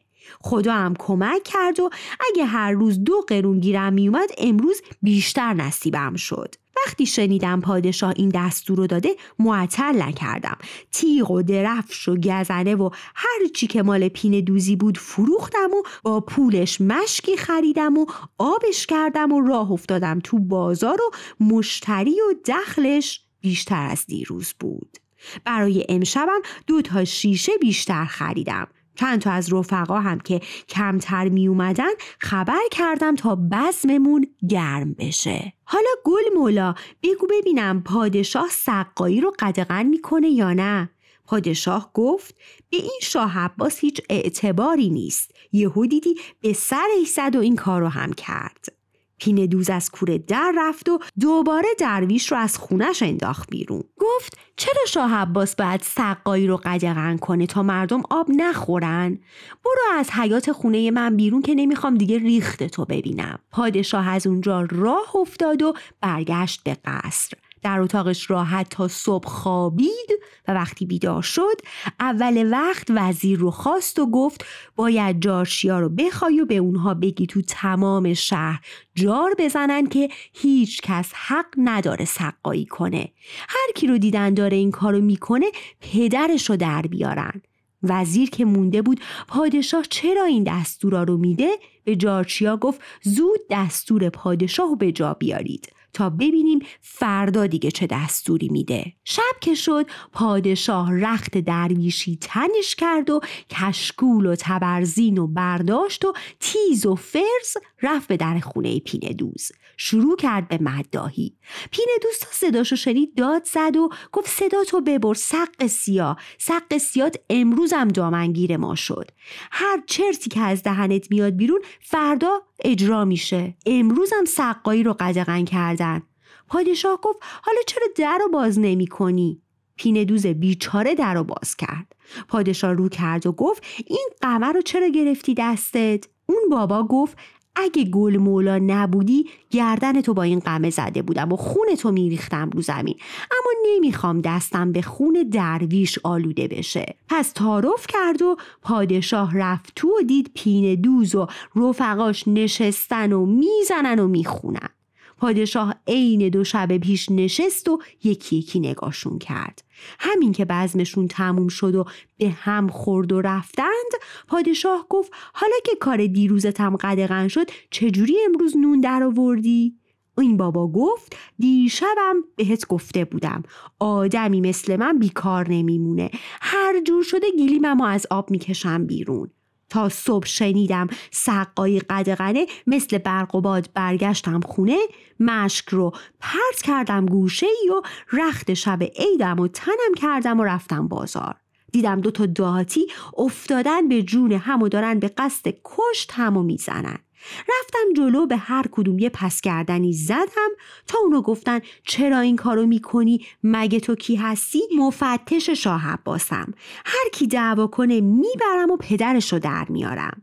خدا 0.41 0.73
هم 0.73 0.94
کمک 0.99 1.43
کرد 1.44 1.81
و 1.81 1.91
اگه 2.31 2.44
هر 2.44 2.73
روز 2.73 3.05
دو 3.05 3.21
قرون 3.29 3.61
گیرم 3.61 3.93
میومد 3.93 4.31
امروز 4.38 4.83
بیشتر 5.02 5.55
نصیبم 5.55 6.16
شد. 6.16 6.55
وقتی 6.87 7.07
شنیدم 7.07 7.61
پادشاه 7.61 8.12
این 8.16 8.28
دستور 8.28 8.76
رو 8.76 8.87
داده 8.87 9.16
معطل 9.38 10.02
نکردم. 10.02 10.57
تیغ 10.93 11.31
و 11.31 11.43
درفش 11.43 12.09
و 12.09 12.16
گزنه 12.16 12.75
و 12.75 12.90
هر 13.14 13.49
چی 13.55 13.66
که 13.66 13.83
مال 13.83 14.09
پین 14.09 14.40
دوزی 14.40 14.76
بود 14.76 14.99
فروختم 14.99 15.71
و 15.71 15.83
با 16.02 16.21
پولش 16.21 16.81
مشکی 16.81 17.37
خریدم 17.37 17.99
و 17.99 18.07
آبش 18.38 18.87
کردم 18.87 19.33
و 19.33 19.40
راه 19.40 19.73
افتادم 19.73 20.21
تو 20.25 20.38
بازار 20.38 20.99
و 21.00 21.11
مشتری 21.45 22.14
و 22.21 22.35
دخلش 22.47 23.21
بیشتر 23.40 23.88
از 23.90 24.07
دیروز 24.07 24.55
بود. 24.61 24.99
برای 25.45 25.87
امشبم 25.88 26.40
دو 26.66 26.83
تا 26.83 27.05
شیشه 27.05 27.52
بیشتر 27.61 28.05
خریدم. 28.05 28.69
چند 28.97 29.21
تا 29.21 29.31
از 29.31 29.53
رفقا 29.53 30.00
هم 30.00 30.21
که 30.21 30.41
کمتر 30.69 31.29
می 31.29 31.49
اومدن 31.49 31.91
خبر 32.21 32.62
کردم 32.71 33.15
تا 33.15 33.38
بزممون 33.53 34.26
گرم 34.49 34.95
بشه. 34.95 35.53
حالا 35.65 35.91
گل 36.05 36.35
مولا 36.37 36.75
بگو 37.03 37.26
ببینم 37.31 37.83
پادشاه 37.83 38.49
سقایی 38.50 39.21
رو 39.21 39.33
قدغن 39.38 39.87
می‌کنه 39.87 40.29
یا 40.29 40.53
نه؟ 40.53 40.91
پادشاه 41.26 41.91
گفت 41.95 42.35
به 42.71 42.76
این 42.76 43.00
شاه 43.03 43.38
عباس 43.38 43.79
هیچ 43.79 44.00
اعتباری 44.11 44.88
نیست. 44.88 45.35
یهو 45.53 45.87
دیدی 45.87 46.15
به 46.41 46.53
سرش 46.53 47.09
زد 47.15 47.37
و 47.37 47.41
این 47.41 47.57
کار 47.57 47.81
رو 47.81 47.88
هم 47.88 48.12
کرد. 48.12 48.75
پین 49.18 49.46
دوز 49.46 49.70
از 49.70 49.90
کوره 49.90 50.18
در 50.18 50.52
رفت 50.56 50.88
و 50.88 50.99
دوباره 51.20 51.68
درویش 51.78 52.32
رو 52.32 52.38
از 52.38 52.58
خونش 52.58 53.02
انداخت 53.02 53.50
بیرون. 53.50 53.85
گفت 53.99 54.38
چرا 54.56 54.87
شاه 54.88 55.14
عباس 55.14 55.56
باید 55.56 55.80
سقایی 55.80 56.46
رو 56.46 56.56
قدغن 56.56 57.16
کنه 57.16 57.46
تا 57.46 57.62
مردم 57.62 58.02
آب 58.11 58.26
نخورن؟ 58.30 59.18
برو 59.64 59.99
از 59.99 60.11
حیات 60.11 60.52
خونه 60.52 60.90
من 60.90 61.16
بیرون 61.16 61.42
که 61.42 61.54
نمی‌خوام 61.54 61.94
دیگه 61.94 62.18
ریخت 62.18 62.62
تو 62.62 62.85
ببینم. 62.85 63.38
پادشاه 63.50 64.08
از 64.08 64.26
اونجا 64.26 64.66
راه 64.70 65.16
افتاد 65.16 65.62
و 65.62 65.75
برگشت 66.00 66.61
به 66.64 66.76
قصر. 66.85 67.32
در 67.66 67.80
اتاقش 67.80 68.30
راحت 68.30 68.68
تا 68.70 68.88
صبح 68.88 69.28
خوابید 69.28 70.11
و 70.49 70.52
وقتی 70.52 70.87
بیدار 70.87 71.23
شد 71.23 71.61
اول 72.00 72.52
وقت 72.52 72.87
وزیر 72.90 73.38
رو 73.38 73.50
خواست 73.50 73.99
و 73.99 74.11
گفت 74.11 74.44
باید 74.76 75.20
جارشیا 75.20 75.80
رو 75.80 75.88
بخوای 75.88 76.40
و 76.40 76.46
به 76.46 76.56
اونها 76.56 76.94
بگی 76.94 77.26
تو 77.26 77.42
تمام 77.42 78.14
شهر 78.14 78.61
جار 78.94 79.35
بزنن 79.38 79.87
که 79.87 80.08
هیچ 80.32 80.80
کس 80.82 81.12
حق 81.14 81.46
نداره 81.58 82.04
سقایی 82.04 82.66
کنه. 82.66 83.08
هر 83.49 83.73
کی 83.75 83.87
رو 83.87 83.99
دیدن 83.99 84.35
داره 84.35 84.56
این 84.56 84.70
کارو 84.70 85.00
می‌کنه 85.00 85.46
پدرش 85.80 86.50
رو 86.50 86.56
در 86.56 86.82
بیارن. 86.82 87.42
وزیر 87.82 88.30
که 88.30 88.44
مونده 88.44 88.82
بود 88.82 89.00
پادشاه 89.28 89.85
چرا 89.90 90.25
این 90.25 90.44
دستورا 90.44 91.02
رو 91.02 91.16
میده؟ 91.16 91.50
به 91.85 91.96
جارچیا 91.96 92.56
گفت 92.56 92.80
زود 93.02 93.40
دستور 93.50 94.08
پادشاه 94.08 94.76
به 94.78 94.92
جا 94.92 95.14
بیارید. 95.14 95.75
تا 95.97 96.11
ببینیم 96.11 96.59
فردا 96.81 97.47
دیگه 97.47 97.71
چه 97.71 97.87
دستوری 97.87 98.49
میده. 98.49 98.93
شب 99.05 99.23
که 99.41 99.55
شد 99.55 99.87
پادشاه 100.12 100.95
رخت 100.95 101.38
درویشی 101.38 102.19
تنش 102.21 102.75
کرد 102.75 103.11
و 103.11 103.21
کشکول 103.50 104.26
و 104.26 104.37
تبرزین 104.38 105.19
و 105.19 105.26
برداشت 105.26 106.05
و 106.05 106.12
تیز 106.41 106.87
و 106.87 106.95
فرز 106.95 107.57
رفت 107.83 108.09
به 108.09 108.17
در 108.17 108.38
خونه 108.38 108.81
پینه 108.81 109.12
دوز 109.12 109.53
شروع 109.76 110.16
کرد 110.16 110.49
به 110.49 110.59
مدداهی 110.61 111.37
پینه 111.71 111.92
دوز 112.02 112.18
تا 112.18 112.28
صداشو 112.33 112.76
شنید 112.76 113.14
داد 113.14 113.45
زد 113.45 113.76
و 113.76 113.88
گفت 114.12 114.28
صدا 114.28 114.64
تو 114.64 114.80
ببر 114.80 115.14
سق 115.14 115.66
سیاه. 115.66 116.16
سق 116.38 116.78
سیات 116.78 117.16
امروزم 117.30 117.88
دامنگیر 117.88 118.56
ما 118.56 118.75
شد. 118.75 119.11
هر 119.50 119.83
چرتی 119.87 120.30
که 120.30 120.40
از 120.40 120.62
دهنت 120.62 121.11
میاد 121.11 121.37
بیرون 121.37 121.61
فردا 121.80 122.42
اجرا 122.64 123.04
میشه. 123.04 123.56
امروزم 123.66 124.25
سقایی 124.25 124.83
رو 124.83 124.97
قدغن 125.00 125.45
کردن. 125.45 126.02
پادشاه 126.49 127.00
گفت 127.00 127.18
حالا 127.42 127.59
چرا 127.66 127.87
در 127.97 128.18
رو 128.18 128.28
باز 128.28 128.59
نمی 128.59 128.87
کنی؟ 128.87 129.42
پینه 129.76 130.04
دوز 130.04 130.26
بیچاره 130.26 130.95
در 130.95 131.14
رو 131.14 131.25
باز 131.25 131.56
کرد. 131.56 131.97
پادشاه 132.28 132.73
رو 132.73 132.88
کرد 132.88 133.26
و 133.26 133.33
گفت 133.33 133.64
این 133.87 134.09
قمر 134.23 134.52
رو 134.52 134.62
چرا 134.62 134.88
گرفتی 134.88 135.35
دستت؟ 135.38 136.04
اون 136.26 136.42
بابا 136.50 136.83
گفت 136.83 137.18
اگه 137.56 137.84
گل 137.84 138.16
مولا 138.16 138.58
نبودی 138.58 139.26
گردن 139.50 140.00
تو 140.00 140.14
با 140.14 140.22
این 140.22 140.38
قمه 140.38 140.70
زده 140.70 141.02
بودم 141.02 141.32
و 141.32 141.36
خون 141.36 141.75
تو 141.78 141.92
میریختم 141.92 142.50
رو 142.50 142.62
زمین. 142.62 142.94
اما 143.30 143.50
نمی‌خوام 143.75 144.20
دستم 144.20 144.72
به 144.72 144.82
خون 144.82 145.28
درویش 145.32 145.98
آلوده 146.04 146.48
بشه. 146.48 146.94
پس 147.08 147.32
تعارف 147.32 147.86
کرد 147.88 148.22
و 148.22 148.36
پادشاه 148.62 149.38
رفت 149.38 149.72
تو 149.76 149.88
و 149.88 150.02
دید 150.02 150.30
پینه 150.34 150.76
دوز 150.76 151.14
و 151.14 151.26
رفقاش 151.56 152.28
نشستن 152.28 153.12
و 153.12 153.26
می‌زنن 153.26 153.98
و 153.98 154.08
می‌خونن. 154.08 154.68
پادشاه 155.16 155.75
عین 155.87 156.28
دو 156.28 156.44
شب 156.44 156.76
پیش 156.76 157.11
نشست 157.11 157.68
و 157.68 157.78
یکی 158.04 158.37
یکی 158.37 158.61
نگاشون 158.61 159.18
کرد. 159.18 159.64
همین 159.99 160.32
که 160.32 160.44
بزمشون 160.44 161.08
تموم 161.08 161.49
شد 161.49 161.75
و 161.75 161.85
به 162.18 162.28
هم 162.28 162.68
خورد 162.68 163.12
و 163.12 163.20
رفتند 163.20 163.92
پادشاه 164.28 164.87
گفت 164.90 165.12
حالا 165.35 165.56
که 165.64 165.73
کار 165.80 166.06
دیروزتم 166.06 166.76
قدغن 166.76 167.28
شد 167.28 167.50
چجوری 167.70 168.16
امروز 168.26 168.56
نون 168.56 168.80
در 168.80 169.02
آوردی؟ 169.02 169.76
این 170.18 170.37
بابا 170.37 170.68
گفت 170.68 171.16
دیشبم 171.38 172.14
بهت 172.37 172.66
گفته 172.66 173.04
بودم 173.04 173.42
آدمی 173.78 174.40
مثل 174.40 174.76
من 174.76 174.99
بیکار 174.99 175.49
نمیمونه. 175.50 176.11
هر 176.40 176.80
جور 176.80 177.02
شده 177.02 177.26
گلیممو 177.38 177.85
از 177.85 178.06
آب 178.11 178.30
می‌کشم 178.30 178.87
بیرون. 178.87 179.30
تا 179.68 179.88
صبح 179.88 180.26
شنیدم 180.26 180.87
سقای 181.11 181.80
قدغنه 181.80 182.46
مثل 182.66 182.99
برق 182.99 183.35
و 183.35 183.40
باد 183.40 183.68
برگشتم 183.75 184.40
خونه 184.40 184.78
مشک 185.20 185.68
رو 185.68 185.92
پرت 186.20 186.62
کردم 186.62 187.06
گوشه 187.06 187.46
ای 187.46 187.70
و 187.70 187.82
رخت 188.12 188.54
شب 188.54 188.82
عیدم 188.82 189.40
و 189.40 189.49
تنم 189.49 189.94
کردم 189.96 190.40
و 190.40 190.44
رفتم 190.44 190.88
بازار. 190.88 191.37
دیدم 191.73 192.00
دو 192.00 192.11
تا 192.11 192.26
دهاتی 192.26 192.87
افتادن 193.16 193.88
به 193.88 194.02
جون 194.02 194.32
هم 194.32 194.62
و 194.62 194.68
دارن 194.68 194.99
به 194.99 195.08
قصد 195.08 195.54
کشت 195.64 196.12
همو 196.12 196.42
می‌زنن. 196.42 196.99
رفتم 197.38 197.92
جلو 197.97 198.26
به 198.26 198.37
هر 198.37 198.64
کدوم 198.71 198.99
یه 198.99 199.09
پس 199.09 199.40
کردنی 199.40 199.92
زدم 199.92 200.50
تا 200.87 200.99
اونو 200.99 201.23
گفتن 201.23 201.61
چرا 201.85 202.18
این 202.18 202.37
کارو 202.37 202.66
می‌کنی؟ 202.66 203.21
مگه 203.42 203.80
تو 203.80 203.95
کی 203.95 204.16
هستی؟ 204.16 204.61
مفتش 204.76 205.50
شاه 205.50 205.88
عباسم. 205.88 206.52
هر 206.85 207.09
کی 207.12 207.26
دعوا 207.26 207.66
کنه 207.66 208.00
می‌برم 208.00 208.71
و 208.71 208.76
پدرشو 208.76 209.38
در 209.38 209.66
میارم. 209.68 210.23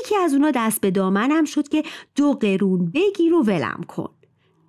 یکی 0.00 0.16
از 0.16 0.32
اونا 0.32 0.50
دست 0.50 0.80
به 0.80 0.90
دامنم 0.90 1.44
شد 1.44 1.68
که 1.68 1.82
دو 2.16 2.32
قرون 2.32 2.90
بگیر 2.94 3.34
و 3.34 3.42
ولم 3.42 3.80
کن. 3.88 4.10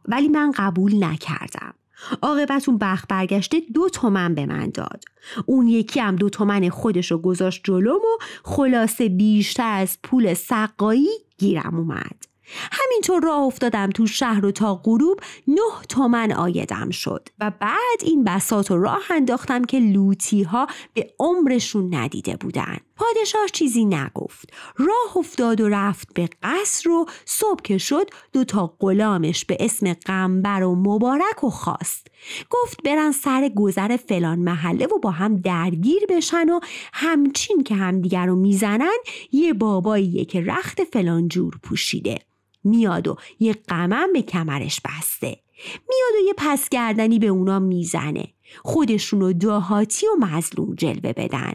ولی 0.05 0.27
من 0.27 0.51
قبول 0.51 1.03
نکردم. 1.03 1.73
عاقبت 2.21 2.69
اون 2.69 2.77
بخ 2.77 3.05
برگشته 3.09 3.61
دو 3.73 3.89
تومن 3.89 4.35
به 4.35 4.45
من 4.45 4.69
داد. 4.69 5.03
اون 5.45 5.67
یکی 5.67 5.99
هم 5.99 6.15
دو 6.15 6.29
تومن 6.29 6.69
خودش 6.69 7.11
رو 7.11 7.17
گذاشت 7.17 7.61
جلوم 7.63 7.95
و 7.95 8.23
خلاصه 8.43 9.09
بیشتر 9.09 9.77
از 9.77 9.97
پول 10.03 10.33
سقایی 10.33 11.09
گیرم 11.37 11.75
اومد. 11.75 12.33
همینطور 12.71 13.23
راه 13.23 13.39
افتادم 13.39 13.89
تو 13.89 14.07
شهر 14.07 14.45
و 14.45 14.51
تا 14.51 14.75
غروب 14.75 15.19
نه 15.47 15.61
تومن 15.89 16.31
آیدم 16.31 16.89
شد 16.89 17.29
و 17.39 17.51
بعد 17.59 17.99
این 18.01 18.23
بسات 18.23 18.71
و 18.71 18.77
راه 18.77 19.03
انداختم 19.09 19.63
که 19.63 19.79
لوتی 19.79 20.43
ها 20.43 20.67
به 20.93 21.13
عمرشون 21.19 21.95
ندیده 21.95 22.35
بودن. 22.35 22.77
پادشاه 22.95 23.47
چیزی 23.53 23.85
نگفت. 23.85 24.53
راه 24.77 25.17
افتاد 25.17 25.61
و 25.61 25.69
رفت 25.69 26.13
به 26.13 26.29
قصر 26.43 26.89
و 26.89 27.05
صبح 27.25 27.61
که 27.63 27.77
شد 27.77 28.09
دو 28.33 28.43
تا 28.43 28.75
غلامش 28.79 29.45
به 29.45 29.57
اسم 29.59 29.93
قنبر 29.93 30.63
و 30.63 30.75
مبارک 30.75 31.43
و 31.43 31.49
خواست. 31.49 32.07
گفت 32.49 32.83
برن 32.83 33.11
سر 33.11 33.49
گذر 33.55 33.97
فلان 33.97 34.39
محله 34.39 34.85
و 34.85 34.99
با 34.99 35.11
هم 35.11 35.37
درگیر 35.37 36.05
بشن 36.09 36.49
و 36.49 36.59
همچین 36.93 37.63
که 37.63 37.75
همدیگر 37.75 38.25
رو 38.25 38.35
می‌زنن 38.35 38.97
یه 39.31 39.53
باباییه 39.53 40.25
که 40.25 40.41
رخت 40.41 40.83
فلان 40.83 41.27
جور 41.27 41.59
پوشیده. 41.63 42.19
میاد 42.63 43.07
و 43.07 43.15
یه 43.39 43.53
قمم 43.53 44.13
به 44.13 44.21
کمرش 44.21 44.81
بسته. 44.81 45.39
میاد 45.67 46.23
و 46.23 46.27
یه 46.27 46.33
پس 46.37 46.69
گردنی 46.69 47.19
به 47.19 47.27
اونا 47.27 47.59
می‌زنه. 47.59 48.27
خودشونو 48.63 49.33
دهاتی 49.33 50.07
و 50.07 50.25
مظلوم 50.25 50.75
جلوه 50.75 51.13
بدن. 51.13 51.53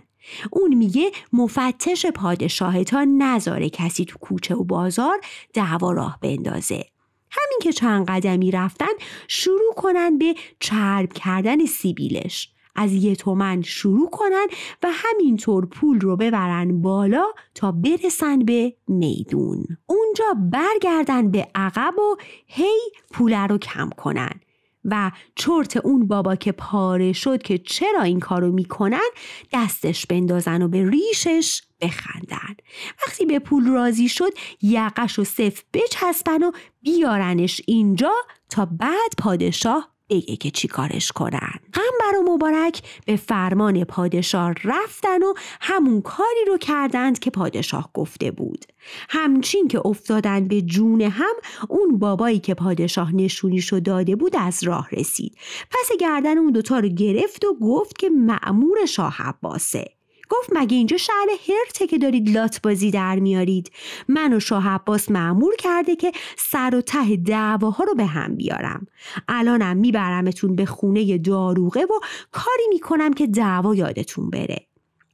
اون 0.50 0.74
میگه 0.74 1.10
مفتش 1.32 2.06
پادشاه 2.06 2.84
تا 2.84 3.04
نذاره 3.18 3.70
کسی 3.70 4.04
تو 4.04 4.18
کوچه 4.18 4.54
و 4.54 4.64
بازار 4.64 5.20
دعوا 5.54 5.92
راه 5.92 6.18
بندازه. 6.22 6.84
همین 7.30 7.58
که 7.62 7.72
چند 7.72 8.06
قدمی 8.06 8.50
رفتن 8.50 8.92
شروع 9.28 9.74
کنن 9.76 10.18
به 10.18 10.34
چرب 10.60 11.12
کردن 11.12 11.66
سیبیلش. 11.66 12.52
از 12.76 12.92
یه 12.92 13.16
تومن 13.16 13.62
شروع 13.62 14.10
کنن 14.10 14.46
و 14.82 14.88
همینطور 14.92 15.66
پول 15.66 16.00
رو 16.00 16.16
ببرن 16.16 16.82
بالا 16.82 17.24
تا 17.54 17.72
برسن 17.72 18.38
به 18.38 18.74
میدون. 18.88 19.64
اونجا 19.86 20.24
برگردن 20.52 21.30
به 21.30 21.48
عقب 21.54 21.98
و 21.98 22.16
هی 22.46 22.80
پول 23.10 23.34
رو 23.34 23.58
کم 23.58 23.90
کنن. 23.96 24.40
و 24.84 25.10
چرت 25.34 25.76
اون 25.76 26.08
بابا 26.08 26.36
که 26.36 26.52
پاره 26.52 27.12
شد 27.12 27.42
که 27.42 27.58
چرا 27.58 28.02
این 28.02 28.20
کارو 28.20 28.52
می‌کنن 28.52 29.08
دستش 29.52 30.06
بندازن 30.06 30.62
و 30.62 30.68
به 30.68 30.90
ریشش 30.90 31.62
بخندن. 31.80 32.56
وقتی 33.06 33.26
به 33.26 33.38
پول 33.38 33.66
راضی 33.66 34.08
شد 34.08 34.30
یقش 34.62 35.18
و 35.18 35.24
صف 35.24 35.62
بچسبن 35.72 36.42
و 36.42 36.52
بیارنش 36.80 37.60
اینجا 37.66 38.12
تا 38.50 38.66
بعد 38.66 39.12
پادشاه 39.18 39.97
بگه 40.10 40.36
که 40.36 40.50
چی 40.50 40.68
کارش 40.68 41.12
کنن. 41.12 41.52
قنبر 41.72 42.18
و 42.18 42.32
مبارک 42.32 42.82
به 43.06 43.16
فرمان 43.16 43.84
پادشاه 43.84 44.54
رفتن 44.64 45.22
و 45.22 45.34
همون 45.60 46.02
کاری 46.02 46.44
رو 46.46 46.58
کردند 46.58 47.18
که 47.18 47.30
پادشاه 47.30 47.90
گفته 47.94 48.30
بود. 48.30 48.64
همچین 49.08 49.68
که 49.68 49.86
افتادن 49.86 50.48
به 50.48 50.62
جون 50.62 51.00
هم 51.00 51.34
اون 51.68 51.98
بابایی 51.98 52.38
که 52.38 52.54
پادشاه 52.54 53.14
نشونیشو 53.14 53.80
داده 53.80 54.16
بود 54.16 54.36
از 54.36 54.64
راه 54.64 54.88
رسید. 54.92 55.36
پس 55.70 55.90
گردن 56.00 56.38
اون 56.38 56.52
دوتا 56.52 56.78
رو 56.78 56.88
گرفت 56.88 57.44
و 57.44 57.54
گفت 57.62 57.98
که 57.98 58.10
معمور 58.10 58.86
شاه 58.86 59.16
عباسه. 59.22 59.97
گفت 60.30 60.50
مگه 60.52 60.76
اینجا 60.76 60.96
شهر 60.96 61.26
هرته 61.48 61.86
که 61.86 61.98
دارید 61.98 62.30
لات 62.30 62.62
بازی 62.62 62.90
در 62.90 63.18
میارید؟ 63.18 63.72
من 64.08 64.32
و 64.32 64.40
شاه 64.40 64.68
عباس 64.68 65.10
معمور 65.10 65.56
کرده 65.56 65.96
که 65.96 66.12
سر 66.36 66.74
و 66.74 66.80
ته 66.80 67.16
دعواها 67.16 67.84
رو 67.84 67.94
به 67.94 68.06
هم 68.06 68.36
بیارم. 68.36 68.86
الانم 69.28 69.76
میبرمتون 69.76 70.56
به 70.56 70.66
خونه 70.66 71.18
داروغه 71.18 71.84
و 71.84 72.00
کاری 72.32 72.64
می‌کنم 72.68 73.12
که 73.12 73.26
دعوا 73.26 73.74
یادتون 73.74 74.30
بره. 74.30 74.66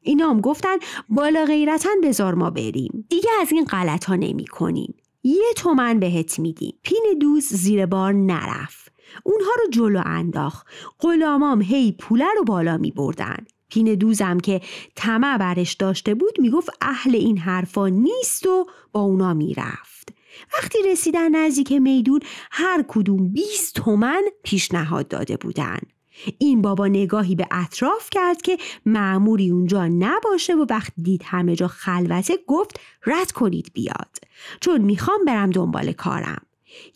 اینا 0.02 0.30
هم 0.30 0.40
گفتن 0.40 0.76
بالا 1.08 1.44
غیرتا 1.44 1.90
بزار 2.02 2.34
ما 2.34 2.50
بریم. 2.50 3.06
دیگه 3.08 3.30
از 3.40 3.52
این 3.52 3.64
غلط 3.64 4.04
ها 4.04 4.16
نمی 4.16 4.46
کنیم 4.46 4.94
یه 5.24 5.52
تومن 5.56 6.00
بهت 6.00 6.38
میدیم. 6.38 6.74
پین 6.82 7.04
دوز 7.20 7.44
زیر 7.44 7.86
بار 7.86 8.12
نرفت. 8.12 8.92
اونها 9.24 9.50
رو 9.64 9.70
جلو 9.70 10.02
انداخت. 10.06 10.66
غلامام 11.00 11.62
هی 11.62 11.92
پوله 11.92 12.26
رو 12.36 12.44
بالا 12.44 12.76
می 12.76 12.90
بردن 12.90 13.36
پین 13.68 13.94
دوزم 13.94 14.38
که 14.38 14.60
طمع 14.94 15.38
برش 15.38 15.72
داشته 15.72 16.14
بود 16.14 16.40
می‌گفت 16.40 16.70
اهل 16.80 17.14
این 17.14 17.38
حرفا 17.38 17.88
نیست 17.88 18.46
و 18.46 18.66
با 18.92 19.00
اونا 19.00 19.34
می‌رفت. 19.34 20.08
وقتی 20.54 20.78
رسیدن 20.86 21.36
نزدیک 21.36 21.72
میدون 21.72 22.20
هر 22.50 22.84
کدوم 22.88 23.28
20 23.28 23.74
تومن 23.74 24.22
پیشنهاد 24.42 25.08
داده 25.08 25.36
بودن. 25.36 25.78
این 26.38 26.62
بابا 26.62 26.86
نگاهی 26.86 27.34
به 27.34 27.46
اطراف 27.50 28.10
کرد 28.10 28.42
که 28.42 28.58
معموری 28.86 29.50
اونجا 29.50 29.88
نباشه 29.88 30.54
و 30.54 30.66
وقتی 30.70 31.02
دید 31.02 31.22
همه 31.24 31.56
جا 31.56 31.68
خلوته 31.68 32.38
گفت 32.46 32.80
رد 33.06 33.32
کنید 33.32 33.70
بیاد. 33.74 34.18
چون 34.60 34.80
می‌خوام 34.80 35.24
برم 35.26 35.50
دنبال 35.50 35.92
کارم. 35.92 36.42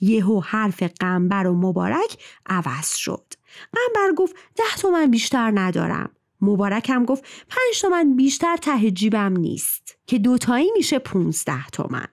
یهو 0.00 0.40
حرف 0.40 0.82
قنبر 0.82 1.46
و 1.46 1.54
مبارک 1.54 2.18
عوض 2.46 2.94
شد. 2.94 3.34
قنبر 3.72 4.14
گفت 4.16 4.37
ده 4.56 4.76
تومن 4.78 5.10
بیشتر 5.10 5.52
ندارم. 5.54 6.10
مبارکم 6.40 7.04
گفت 7.04 7.25
پنج 7.49 7.80
تومن 7.80 8.16
بیشتر 8.16 8.57
ته 8.57 8.90
جیبم 8.90 9.37
نیست 9.37 9.99
که 10.07 10.18
دوتایی 10.18 10.71
میشه 10.76 10.99
پونزده 10.99 11.66
تومن. 11.73 12.07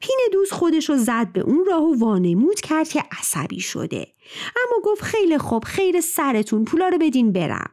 پین 0.00 0.18
دوست 0.32 0.54
خودش 0.54 0.90
رو 0.90 0.96
زد 0.96 1.32
به 1.32 1.40
اون 1.40 1.64
راه 1.64 1.82
و 1.82 1.98
وانمود 1.98 2.60
کرد 2.60 2.88
که 2.88 3.04
عصبی 3.18 3.60
شده. 3.60 4.06
اما 4.46 4.82
گفت 4.84 5.02
خیلی 5.02 5.38
خوب 5.38 5.64
خیر 5.64 6.00
سرتون 6.00 6.64
پولا 6.64 6.88
رو 6.88 6.98
بدین 6.98 7.32
برم. 7.32 7.70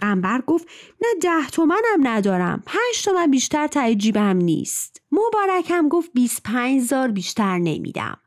قنبر 0.00 0.40
گفت 0.46 0.68
نه 1.00 1.08
ده 1.22 1.50
تومنم 1.52 1.98
ندارم 2.02 2.62
پنج 2.66 3.04
تومن 3.04 3.30
بیشتر 3.30 3.66
تای 3.66 3.96
جیبم 3.96 4.36
نیست. 4.36 5.02
مبارکم 5.12 5.88
گفت 5.88 6.10
25 6.14 6.82
زار 6.82 7.08
بیشتر 7.08 7.58
نمیدم. 7.58 8.18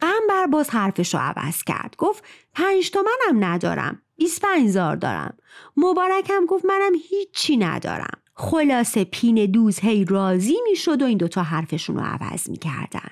قنبر 0.00 0.46
باز 0.46 0.70
حرفش 0.70 1.14
رو 1.14 1.20
عوض 1.20 1.62
کرد 1.62 1.94
گفت 1.98 2.24
پنج 2.54 2.90
تومنم 2.90 3.44
ندارم. 3.44 4.02
25 4.22 4.70
زار 4.70 4.96
دارم. 4.96 5.34
مبارکم 5.76 6.46
گفت 6.48 6.64
منم 6.64 6.92
هیچی 7.08 7.56
ندارم. 7.56 8.18
خلاصه 8.34 9.04
پین 9.04 9.46
دوز 9.46 9.78
هی 9.78 10.04
راضی 10.04 10.56
می‌شد 10.70 11.02
و 11.02 11.04
این 11.04 11.18
دوتا 11.18 11.42
حرفشون 11.42 11.96
رو 11.96 12.02
عوض 12.02 12.50
می‌کردن. 12.50 13.10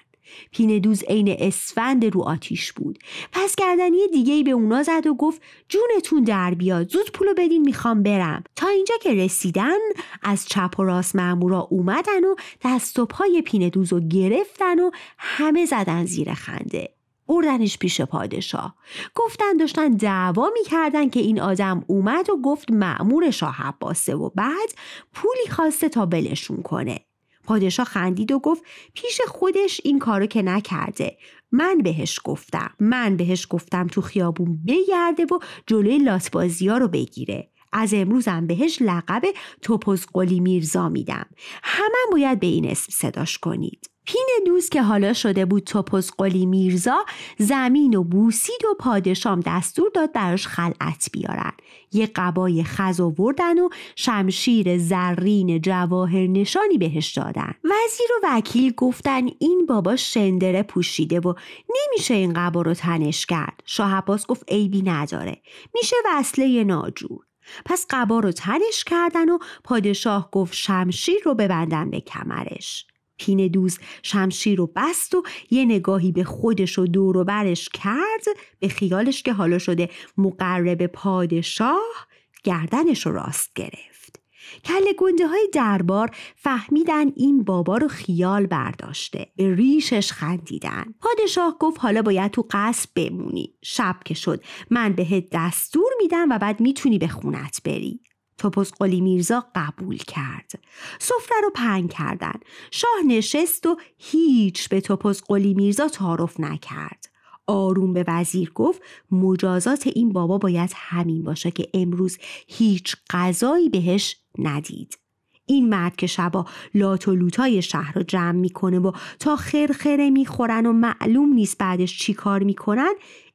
پین 0.52 0.78
دوز 0.78 1.04
عین 1.04 1.36
اسفند 1.38 2.14
رو 2.14 2.22
آتیش 2.22 2.72
بود. 2.72 2.98
پس 3.32 3.56
گردنی 3.56 4.08
دیگه 4.12 4.34
ای 4.34 4.42
به 4.42 4.50
اونا 4.50 4.82
زد 4.82 5.06
و 5.06 5.14
گفت 5.14 5.42
جونتون 5.68 6.24
در 6.24 6.54
بیاد 6.54 6.88
زود 6.88 7.12
پولو 7.12 7.34
بدین 7.36 7.62
می‌خوام 7.62 8.02
برم. 8.02 8.44
تا 8.56 8.68
اینجا 8.68 8.94
که 9.02 9.14
رسیدن 9.14 9.78
از 10.22 10.46
چپ 10.46 10.74
و 10.78 10.84
راست 10.84 11.16
مامورا 11.16 11.60
اومدن 11.60 12.24
و 12.24 12.34
دست 12.64 12.98
و 12.98 13.06
پای 13.06 13.42
پین 13.42 13.68
دوز 13.68 13.92
رو 13.92 14.00
گرفتن 14.00 14.80
و 14.80 14.90
همه 15.18 15.66
زدن 15.66 16.04
زیر 16.04 16.34
خنده. 16.34 16.99
بردنش 17.30 17.78
پیش 17.78 18.00
پادشاه. 18.00 18.74
گفتن 19.14 19.56
داشتن 19.56 19.88
دعوا 19.88 20.50
می‌کردن 20.54 21.08
که 21.08 21.20
این 21.20 21.40
آدم 21.40 21.84
اومد 21.86 22.30
و 22.30 22.36
گفت 22.36 22.70
معمور 22.70 23.30
شاه 23.30 23.62
عباسه 23.62 24.14
و 24.14 24.30
بعد 24.30 24.74
پولی 25.14 25.46
خواسته 25.50 25.88
تا 25.88 26.06
بلشون 26.06 26.62
کنه. 26.62 27.00
پادشاه 27.44 27.86
خندید 27.86 28.32
و 28.32 28.38
گفت 28.38 28.62
پیش 28.94 29.20
خودش 29.26 29.80
این 29.84 29.98
کارو 29.98 30.26
که 30.26 30.42
نکرده. 30.42 31.18
من 31.52 31.78
بهش 31.78 32.20
گفتم. 32.24 32.70
من 32.80 33.16
بهش 33.16 33.46
گفتم 33.50 33.86
تو 33.86 34.00
خیابون 34.00 34.60
بگرده 34.68 35.24
و 35.24 35.38
جلوی 35.66 35.98
لاتبازی 35.98 36.68
ها 36.68 36.78
رو 36.78 36.88
بگیره. 36.88 37.50
از 37.72 37.94
امروزم 37.94 38.46
بهش 38.46 38.82
لقب 38.82 39.22
توپوز 39.62 40.06
قلی 40.12 40.40
میرزا 40.40 40.88
میدم. 40.88 41.26
همه 41.62 42.12
باید 42.12 42.40
به 42.40 42.46
این 42.46 42.70
اسم 42.70 42.92
صداش 42.92 43.38
کنید. 43.38 43.89
پین 44.06 44.28
دوز 44.46 44.68
که 44.68 44.82
حالا 44.82 45.12
شده 45.12 45.44
بود 45.44 45.64
توپوز 45.64 46.10
قلی 46.18 46.46
میرزا 46.46 47.04
زمین 47.38 47.94
و 47.94 48.04
بوسید 48.04 48.64
و 48.70 48.74
پادشام 48.78 49.40
دستور 49.46 49.90
داد 49.94 50.12
براش 50.12 50.46
خلعت 50.46 51.08
بیارن. 51.12 51.52
یه 51.92 52.10
قبای 52.14 52.64
خز 52.64 53.00
آوردن 53.00 53.58
و 53.58 53.68
شمشیر 53.96 54.78
زرین 54.78 55.60
جواهر 55.60 56.26
نشانی 56.26 56.78
بهش 56.78 57.12
دادن. 57.12 57.54
وزیر 57.64 58.08
و 58.22 58.26
وکیل 58.26 58.72
گفتن 58.76 59.26
این 59.38 59.66
بابا 59.68 59.96
شندره 59.96 60.62
پوشیده 60.62 61.20
و 61.20 61.34
نمیشه 61.70 62.14
این 62.14 62.32
قبا 62.32 62.62
رو 62.62 62.74
تنش 62.74 63.26
کرد. 63.26 63.62
شاه 63.66 63.94
عباس 63.94 64.26
گفت 64.26 64.52
عیبی 64.52 64.82
نداره. 64.82 65.42
میشه 65.74 65.96
وصله 66.06 66.64
ناجور. 66.64 67.26
پس 67.64 67.86
قبا 67.90 68.20
رو 68.20 68.32
تنش 68.32 68.84
کردن 68.84 69.28
و 69.28 69.38
پادشاه 69.64 70.30
گفت 70.32 70.54
شمشیر 70.54 71.18
رو 71.24 71.34
ببندن 71.34 71.90
به 71.90 72.00
کمرش. 72.00 72.86
پین 73.20 73.48
دوز 73.48 73.78
شمشیر 74.02 74.58
رو 74.58 74.72
بست 74.76 75.14
و 75.14 75.22
یه 75.50 75.64
نگاهی 75.64 76.12
به 76.12 76.24
خودش 76.24 76.78
و 76.78 76.86
دور 76.86 77.16
و 77.16 77.24
برش 77.24 77.68
کرد 77.68 78.24
به 78.60 78.68
خیالش 78.68 79.22
که 79.22 79.32
حالا 79.32 79.58
شده 79.58 79.88
مقرب 80.18 80.86
پادشاه 80.86 82.06
گردنش 82.44 83.06
رو 83.06 83.12
راست 83.12 83.50
گرفت. 83.54 84.20
کل 84.64 84.92
گنده 84.98 85.26
های 85.26 85.48
دربار 85.52 86.10
فهمیدن 86.36 87.12
این 87.16 87.44
بابا 87.44 87.76
رو 87.76 87.88
خیال 87.88 88.46
برداشته. 88.46 89.26
به 89.36 89.54
ریشش 89.54 90.12
خندیدن. 90.12 90.94
پادشاه 91.00 91.56
گفت 91.60 91.80
حالا 91.80 92.02
باید 92.02 92.30
تو 92.30 92.46
قصر 92.50 92.88
بمونی. 92.94 93.54
شب 93.62 93.96
که 94.04 94.14
شد. 94.14 94.44
من 94.70 94.92
بهت 94.92 95.24
دستور 95.32 95.92
میدم 96.02 96.28
و 96.30 96.38
بعد 96.38 96.60
می‌تونی 96.60 96.98
به 96.98 97.08
خونت 97.08 97.60
بری. 97.64 98.00
توپوس 98.40 98.72
قلی 98.72 99.00
میرزا 99.00 99.44
قبول 99.54 99.96
کرد. 99.96 100.52
سفره 100.98 101.40
رو 101.42 101.50
پنگ 101.54 101.90
کردن. 101.90 102.34
شاه 102.70 102.90
نشست 103.06 103.66
و 103.66 103.76
هیچ 103.98 104.68
به 104.68 104.80
توپوس 104.80 105.22
قلی 105.22 105.54
میرزا 105.54 105.88
تعارف 105.88 106.40
نکرد. 106.40 107.10
آروم 107.46 107.92
به 107.92 108.04
وزیر 108.08 108.52
گفت 108.54 108.82
مجازات 109.10 109.86
این 109.86 110.12
بابا 110.12 110.38
باید 110.38 110.72
همین 110.74 111.22
باشه 111.22 111.50
که 111.50 111.68
امروز 111.74 112.18
هیچ 112.48 112.96
غذایی 113.10 113.68
بهش 113.68 114.16
ندید. 114.38 114.98
این 115.46 115.68
مرد 115.68 115.96
که 115.96 116.06
شبا 116.06 116.46
لات 116.74 117.08
و 117.08 117.14
لوتای 117.14 117.62
شهر 117.62 117.92
رو 117.94 118.02
جمع 118.02 118.32
می‌کنه 118.32 118.78
و 118.78 118.92
تا 119.18 119.36
خرخره 119.36 120.10
می‌خورن 120.10 120.66
و 120.66 120.72
معلوم 120.72 121.32
نیست 121.32 121.58
بعدش 121.58 121.98
چی 121.98 122.14
کار 122.14 122.42
می‌کنن 122.42 122.94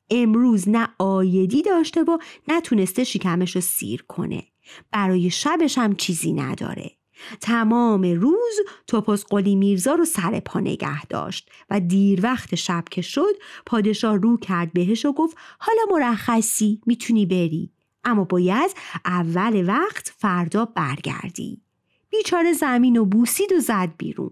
امروز 0.09 0.69
نه 0.69 0.87
آیدی 0.99 1.61
داشته 1.61 2.03
و 2.03 2.17
نتونسته 2.47 3.03
شکمش 3.03 3.55
رو 3.55 3.61
سیر 3.61 4.03
کنه. 4.07 4.43
برای 4.91 5.29
شبش 5.29 5.77
هم 5.77 5.95
چیزی 5.95 6.33
نداره. 6.33 6.91
تمام 7.41 8.03
روز 8.03 8.55
توپس 8.87 9.25
قلی 9.25 9.55
میرزا 9.55 9.93
رو 9.93 10.05
سر 10.05 10.39
پا 10.39 10.59
نگه 10.59 11.05
داشت 11.05 11.49
و 11.69 11.79
دیر 11.79 12.19
وقت 12.23 12.55
شب 12.55 12.83
که 12.91 13.01
شد 13.01 13.33
پادشاه 13.65 14.17
رو 14.17 14.37
کرد 14.37 14.73
بهش 14.73 15.05
و 15.05 15.13
گفت 15.13 15.37
حالا 15.59 15.81
مرخصی 15.91 16.81
می‌تونی 16.85 17.25
بری. 17.25 17.71
اما 18.03 18.23
باید 18.23 18.71
اول 19.05 19.69
وقت 19.69 20.13
فردا 20.17 20.65
برگردی. 20.65 21.61
بیچاره 22.09 22.53
زمین 22.53 22.97
و 22.97 23.05
بوسید 23.05 23.51
و 23.53 23.59
زد 23.59 23.89
بیرون. 23.97 24.31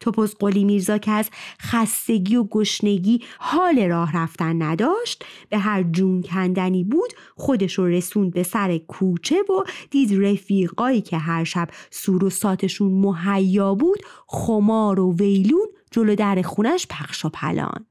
توپوز 0.00 0.34
قلی 0.34 0.64
میرزا 0.64 0.98
که 0.98 1.10
از 1.10 1.30
خستگی 1.60 2.36
و 2.36 2.44
گشنگی 2.44 3.20
حال 3.38 3.82
راه 3.82 4.16
رفتن 4.16 4.62
نداشت 4.62 5.24
به 5.48 5.58
هر 5.58 5.82
جون 5.82 6.22
کندنی 6.22 6.84
بود 6.84 7.12
خودش 7.36 7.74
رو 7.78 7.86
رسوند 7.86 8.32
به 8.32 8.42
سر 8.42 8.78
کوچه 8.78 9.36
و 9.42 9.64
دید 9.90 10.24
رفیقایی 10.24 11.00
که 11.00 11.18
هر 11.18 11.44
شب 11.44 11.68
سور 11.90 12.24
و 12.24 12.30
ساتشون 12.30 12.92
مهیا 12.92 13.74
بود 13.74 14.02
خمار 14.26 15.00
و 15.00 15.14
ویلون 15.16 15.66
جلو 15.90 16.14
در 16.14 16.42
خونش 16.42 16.86
پخش 16.90 17.24
و 17.24 17.28
پلان. 17.28 17.86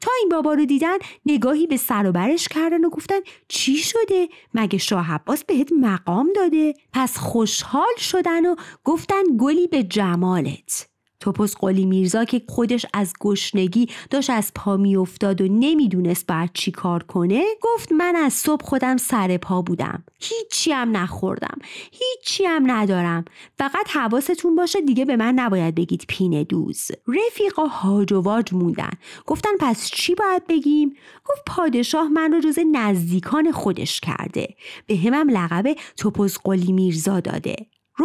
تا 0.00 0.10
این 0.20 0.28
بابا 0.28 0.54
رو 0.54 0.64
دیدن 0.64 0.96
نگاهی 1.26 1.66
به 1.66 1.76
سر 1.76 2.06
و 2.06 2.12
برش 2.12 2.48
کردن 2.48 2.84
و 2.84 2.90
گفتن 2.90 3.20
چی 3.48 3.76
شده؟ 3.76 4.28
مگه 4.54 4.78
شاه 4.78 5.12
عباس 5.12 5.44
بهت 5.44 5.72
مقام 5.80 6.28
داده؟ 6.36 6.74
پس 6.92 7.18
خوشحال 7.18 7.96
شدن 7.98 8.46
و 8.46 8.54
گفتن 8.84 9.22
گلی 9.38 9.66
به 9.66 9.82
جمالت. 9.82 10.89
توپوس 11.20 11.56
قلی 11.56 11.86
میرزا 11.86 12.24
که 12.24 12.42
خودش 12.48 12.86
از 12.94 13.12
گشنگی 13.20 13.88
داشت 14.10 14.30
از 14.30 14.52
پا 14.54 14.76
میافتاد 14.76 15.40
و 15.40 15.48
نمی‌دونست 15.48 16.26
بعد 16.26 16.50
چی 16.54 16.70
کار 16.70 17.02
کنه 17.02 17.44
گفت 17.62 17.92
من 17.92 18.16
از 18.16 18.32
صبح 18.32 18.64
خودم 18.64 18.96
سر 18.96 19.36
پا 19.36 19.62
بودم. 19.62 20.04
هیچی 20.20 20.72
هم 20.72 20.96
نخوردم. 20.96 21.58
هیچی 21.92 22.44
هم 22.44 22.70
ندارم. 22.70 23.24
فقط 23.58 23.88
حواستون 23.88 24.56
باشه 24.56 24.80
دیگه 24.80 25.04
به 25.04 25.16
من 25.16 25.34
نباید 25.34 25.74
بگید 25.74 26.04
پینه 26.08 26.44
دوز. 26.44 26.90
رفیقا 27.08 27.66
هاج 27.66 28.12
و 28.12 28.20
واج 28.20 28.54
موندن. 28.54 28.92
گفتن 29.26 29.50
پس 29.60 29.90
چی 29.90 30.14
باید 30.14 30.46
بگیم؟ 30.46 30.96
گفت 31.24 31.42
پادشاه 31.46 32.08
من 32.08 32.32
رو 32.32 32.40
جز 32.40 32.58
نزدیکان 32.72 33.52
خودش 33.52 34.00
کرده. 34.00 34.54
به 34.86 34.96
همم 34.96 35.30
لقب 35.30 35.76
توپوس 35.96 36.38
قلی 36.44 36.72
میرزا 36.72 37.20
داده. 37.20 37.56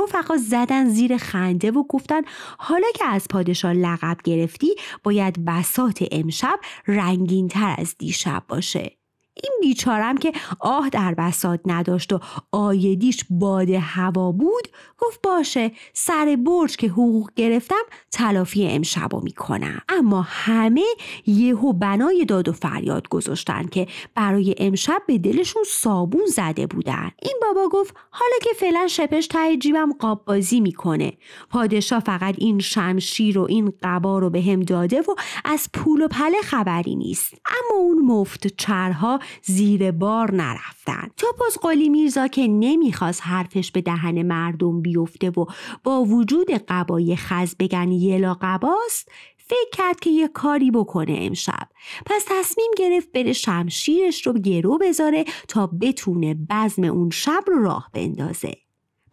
رفقا 0.03 0.37
زدن 0.37 0.89
زیر 0.89 1.17
خنده 1.17 1.71
و 1.71 1.83
گفتن 1.83 2.21
حالا 2.57 2.87
که 2.95 3.05
از 3.05 3.27
پادشاه 3.29 3.73
لقب 3.73 4.17
گرفتی 4.23 4.75
باید 5.03 5.45
بسات 5.45 6.05
امشب 6.11 6.59
رنگین 6.87 7.47
تر 7.47 7.75
از 7.77 7.95
دیشب 7.97 8.43
باشه. 8.47 9.04
این 9.43 9.51
بیچارم 9.61 10.17
که 10.17 10.31
آه 10.59 10.89
در 10.89 11.13
بسات 11.13 11.59
نداشت 11.65 12.13
و 12.13 12.19
آیدیش 12.51 13.25
باد 13.29 13.69
هوا 13.69 14.31
بود 14.31 14.67
گفت 14.97 15.21
باشه 15.21 15.71
سر 15.93 16.37
برج 16.45 16.77
که 16.77 16.87
حقوق 16.87 17.29
گرفتم 17.35 17.83
تلافی 18.11 18.67
امشب 18.67 19.09
رو 19.11 19.21
می‌کنم. 19.23 19.81
اما 19.89 20.21
همه 20.21 20.85
یهو 21.25 21.73
بنای 21.73 22.25
داد 22.25 22.49
و 22.49 22.53
فریاد 22.53 23.09
گذاشتن 23.09 23.67
که 23.67 23.87
برای 24.15 24.55
امشب 24.57 25.01
به 25.07 25.17
دلشون 25.17 25.63
صابون 25.67 26.25
زده 26.25 26.67
بودن. 26.67 27.11
این 27.21 27.39
بابا 27.41 27.69
گفت 27.69 27.95
حالا 28.11 28.35
که 28.41 28.49
فعلا 28.55 28.87
شپش 28.87 29.27
ته 29.27 29.57
جیبم 29.57 29.93
قاب 29.93 30.25
بازی 30.25 30.59
می‌کنه. 30.59 31.13
پادشاه 31.49 31.99
فقط 31.99 32.35
این 32.37 32.59
شمشیر 32.59 33.39
و 33.39 33.45
این 33.49 33.73
قبا 33.83 34.19
رو 34.19 34.29
به 34.29 34.41
هم 34.41 34.59
داده 34.59 35.01
و 35.01 35.15
از 35.45 35.69
پول 35.73 36.01
و 36.01 36.07
پله 36.07 36.41
خبری 36.43 36.95
نیست. 36.95 37.33
اما 37.45 37.79
اون 37.79 38.01
مفت 38.05 38.47
چرها 38.47 39.19
زیر 39.43 39.91
بار 39.91 40.31
نرفتن. 40.31 41.07
توپوز 41.17 41.57
قلی 41.61 41.89
میرزا 41.89 42.27
که 42.27 42.47
نمی‌خواست 42.47 43.21
حرفش 43.23 43.71
به 43.71 43.81
دهن 43.81 44.21
مردم 44.21 44.81
بیفته 44.81 45.29
و 45.29 45.45
با 45.83 46.03
وجود 46.03 46.51
قبای 46.51 47.15
خز 47.15 47.55
بگن 47.59 47.91
یلا 47.91 48.37
قباست 48.41 49.11
فکر 49.37 49.69
کرد 49.73 49.99
که 49.99 50.09
یه 50.09 50.27
کاری 50.27 50.71
بکنه 50.71 51.17
امشب. 51.21 51.69
پس 52.05 52.25
تصمیم 52.27 52.71
گرفت 52.77 53.11
بره 53.11 53.33
شمشیرش 53.33 54.27
رو 54.27 54.33
گرو 54.33 54.77
بذاره 54.77 55.25
تا 55.47 55.67
بتونه 55.67 56.33
بزم 56.49 56.83
اون 56.83 57.09
شب 57.09 57.43
رو 57.47 57.63
راه 57.63 57.89
بندازه. 57.93 58.64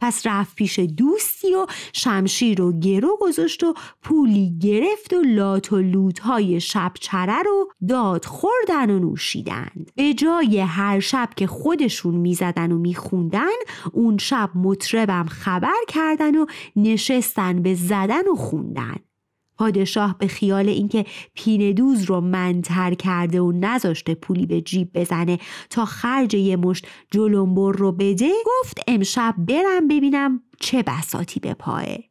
پس 0.02 0.26
رفت 0.26 0.56
پیش 0.56 0.78
دوستی 0.78 1.54
و 1.54 1.66
شمشیر 1.92 2.58
رو 2.58 2.72
گرو 2.80 3.18
گذاشت 3.20 3.64
و 3.64 3.74
پولی 4.02 4.58
گرفت 4.60 5.12
و 5.12 5.22
لات 5.22 5.72
و 5.72 5.76
لوت 5.76 6.18
های 6.18 6.60
شب 6.60 6.92
چره 7.00 7.42
رو 7.42 7.68
داد 7.88 8.24
خوردن 8.24 8.90
و 8.90 8.98
نوشیدند. 8.98 9.90
به 9.96 10.14
جای 10.14 10.58
هر 10.58 11.00
شب 11.00 11.28
که 11.36 11.46
خودشون 11.46 12.14
می‌زدن 12.14 12.72
و 12.72 12.78
میخوندن 12.78 13.58
اون 13.92 14.18
شب 14.18 14.50
مطربم 14.54 15.26
خبر 15.26 15.80
کردن 15.88 16.36
و 16.36 16.46
نشستن 16.76 17.62
به 17.62 17.74
زدن 17.74 18.28
و 18.28 18.34
خوندن. 18.34 18.96
پادشاه 19.58 20.18
به 20.18 20.26
خیال 20.26 20.68
اینکه 20.68 21.04
پیندوز 21.34 22.02
رو 22.02 22.20
منتر 22.20 22.94
کرده 22.94 23.40
و 23.40 23.52
نذاشته 23.52 24.14
پولی 24.14 24.46
به 24.46 24.60
جیب 24.60 24.90
بزنه 24.94 25.38
تا 25.70 25.84
خرج 25.84 26.34
یه 26.34 26.56
مشت 26.56 26.86
جلنبر 27.10 27.72
رو 27.72 27.92
بده 27.92 28.30
گفت 28.46 28.80
امشب 28.88 29.34
برم 29.38 29.88
ببینم 29.88 30.42
چه 30.60 30.82
بساتی 30.82 31.40
به 31.40 31.54
پایه. 31.54 32.04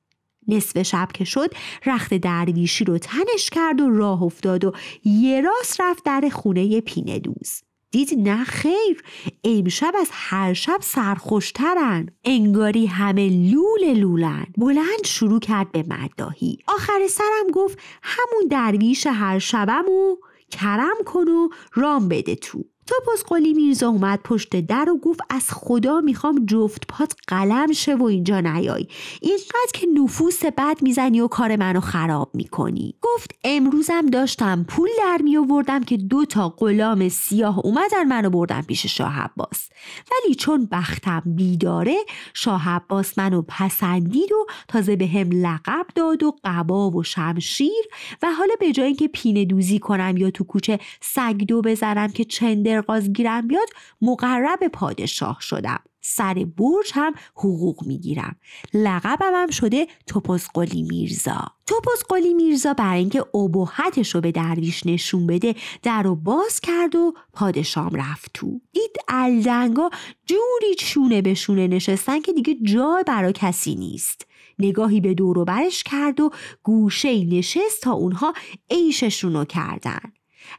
نصف 0.48 0.82
شب 0.82 1.08
که 1.14 1.24
شد 1.24 1.54
رخت 1.86 2.14
درویشی 2.14 2.86
رو 2.86 2.98
تنش 2.98 3.50
کرد 3.50 3.82
و 3.82 3.90
راه 3.90 4.24
افتاد 4.24 4.66
و 4.66 4.72
یه 5.06 5.42
راست 5.42 5.82
رفت 5.82 6.06
در 6.06 6.30
خونه 6.32 6.82
پیندوز 6.82 7.62
دید 7.92 8.30
نه 8.30 8.44
خیر. 8.44 9.04
امشب 9.44 9.94
از 10.00 10.10
هر 10.12 10.54
شب 10.54 10.78
سرخوشترن. 10.82 12.10
انگاری 12.24 12.86
همه 12.86 13.30
لول 13.30 13.94
لولن. 13.94 14.46
بلند 14.58 15.06
شروع 15.06 15.40
کرد 15.40 15.72
به 15.72 15.86
مداهی 15.88 16.58
آخر 16.68 17.08
سرم 17.10 17.52
گفت 17.54 17.80
همون 18.04 18.48
درویش 18.50 19.08
هر 19.08 19.40
شبم 19.40 19.86
و 19.90 20.16
کرم 20.52 20.98
کن 21.06 21.28
و 21.28 21.50
رام 21.74 22.08
بده 22.08 22.36
تو. 22.36 22.66
توپوس 22.88 23.24
قلی 23.24 23.54
میرزا 23.54 23.88
اومد 23.88 24.20
پشت 24.24 24.56
در 24.56 24.90
و 24.90 24.98
گفت 24.98 25.20
از 25.30 25.48
خدا 25.52 26.02
می‌خوام 26.02 26.46
جفت 26.46 26.88
پات 26.88 27.14
قلم 27.28 27.72
شه 27.72 27.96
و 27.96 28.04
اینجا 28.04 28.40
نیای. 28.40 28.88
اینقدر 29.22 29.72
که 29.74 29.88
نفوس 29.88 30.46
بد 30.46 30.78
می‌زنی 30.82 31.22
و 31.22 31.28
کار 31.28 31.56
منو 31.56 31.80
خراب 31.80 32.30
می‌کنی. 32.34 32.96
گفت 33.02 33.32
امروزم 33.44 34.06
داشتم 34.06 34.66
پول 34.68 34.90
در 34.98 35.20
می 35.24 35.38
آوردم 35.38 35.84
که 35.84 35.98
دو 35.98 36.26
تا 36.26 36.50
غلام 36.50 37.10
سیاه 37.10 37.60
اومدن 37.60 38.04
منو 38.04 38.30
بردن 38.30 38.62
پیش 38.62 38.86
شاه 38.86 39.20
عباس. 39.20 39.70
ولی 40.12 40.36
چون 40.36 40.68
بختم 40.72 41.24
بیداره 41.26 41.98
شاه 42.34 42.70
عباس 42.70 43.18
منو 43.18 43.42
پسندید 43.48 44.32
و 44.32 44.46
تازه 44.68 44.96
به 44.96 45.08
هم 45.08 45.30
لقب 45.32 45.86
داد 45.96 46.24
و 46.24 46.36
قبا 46.44 46.90
و 46.90 47.04
شمشیر 47.04 47.84
و 48.24 48.28
حالا 48.38 48.54
به 48.60 48.72
جای 48.72 48.86
اینکه 48.86 49.08
پینه 49.08 49.46
دوزی 49.46 49.80
کنم 49.80 50.18
یا 50.18 50.32
تو 50.32 50.44
کوچه 50.44 50.80
سگ 51.02 51.44
دو 51.48 51.62
بزنم 51.62 52.08
که 52.08 52.24
چندر 52.24 52.71
قرقاز 52.72 53.14
گیرم 53.14 53.48
بیاد 53.48 53.68
مقرب 54.02 54.68
پادشاه 54.74 55.38
شدم. 55.42 55.80
سر 56.02 56.34
برج 56.34 56.92
هم 56.94 57.14
حقوق 57.36 57.84
می‌گیرم. 57.86 58.36
لقبم 58.74 59.32
هم 59.34 59.50
شده 59.50 59.88
توپوزقلی 60.08 60.82
میرزا. 60.82 61.48
توپوزقلی 61.68 62.34
میرزا 62.34 62.74
برای 62.74 63.00
اینکه 63.00 63.38
ابهتش 63.38 64.16
رو 64.16 64.22
به 64.22 64.32
درویش 64.32 64.86
نشون 64.86 65.28
بده 65.28 65.56
در 65.84 66.04
رو 66.04 66.16
باز 66.16 66.60
کرد 66.60 66.96
و 66.96 67.14
پادشام 67.34 67.90
رفت 67.96 68.32
تو. 68.34 68.62
دید 68.72 68.98
الدنگا 69.08 69.90
جوری 70.26 70.76
چونه 70.78 71.22
به 71.22 71.34
شونه 71.34 71.68
نشستن 71.68 72.22
که 72.22 72.34
دیگه 72.34 72.56
جای 72.64 73.04
برا 73.08 73.32
کسی 73.32 73.76
نیست. 73.76 74.28
نگاهی 74.60 75.02
به 75.02 75.14
دور 75.14 75.38
و 75.38 75.46
برش 75.46 75.84
کرد 75.84 76.20
و 76.20 76.32
گوشه 76.64 77.26
نشست 77.26 77.82
تا 77.82 77.92
اونها 77.92 78.34
عیششونو 78.70 79.46
کردن. 79.46 80.02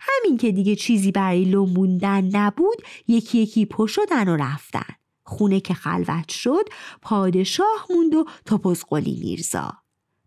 همین 0.01 0.37
که 0.38 0.53
دیگه 0.53 0.77
چیزی 0.77 1.12
برای 1.12 1.45
لوموندن 1.45 2.25
نبود 2.37 2.83
یکی 3.09 3.38
یکی 3.38 3.66
پا 3.66 3.87
شدن 3.87 4.29
و 4.29 4.37
رفتن. 4.37 4.95
خونه 5.25 5.61
که 5.61 5.75
خلوت 5.75 6.29
شد 6.29 6.68
پادشاه 7.03 7.87
موند 7.90 8.14
و 8.14 8.25
قلی 8.90 9.21
میرزا. 9.25 9.73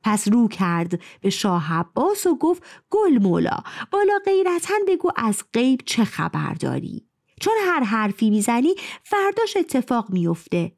پس 0.03 0.27
رو 0.27 0.47
کرد 0.47 1.01
به 1.21 1.29
شاه 1.29 1.73
عباس 1.73 2.25
و 2.25 2.37
گفت 2.37 2.63
گل 2.89 3.17
مولا 3.21 3.57
بالا 3.91 4.19
غیرتا 4.25 4.73
بگو 4.87 5.11
از 5.15 5.43
غیب 5.53 5.81
چه 5.85 6.03
خبر 6.03 6.53
داری؟ 6.53 7.07
چون 7.41 7.53
هر 7.65 7.83
حرفی 7.83 8.29
می‌زنی 8.29 8.75
فرداش 9.03 9.57
اتفاق 9.57 10.09
میفته 10.09 10.71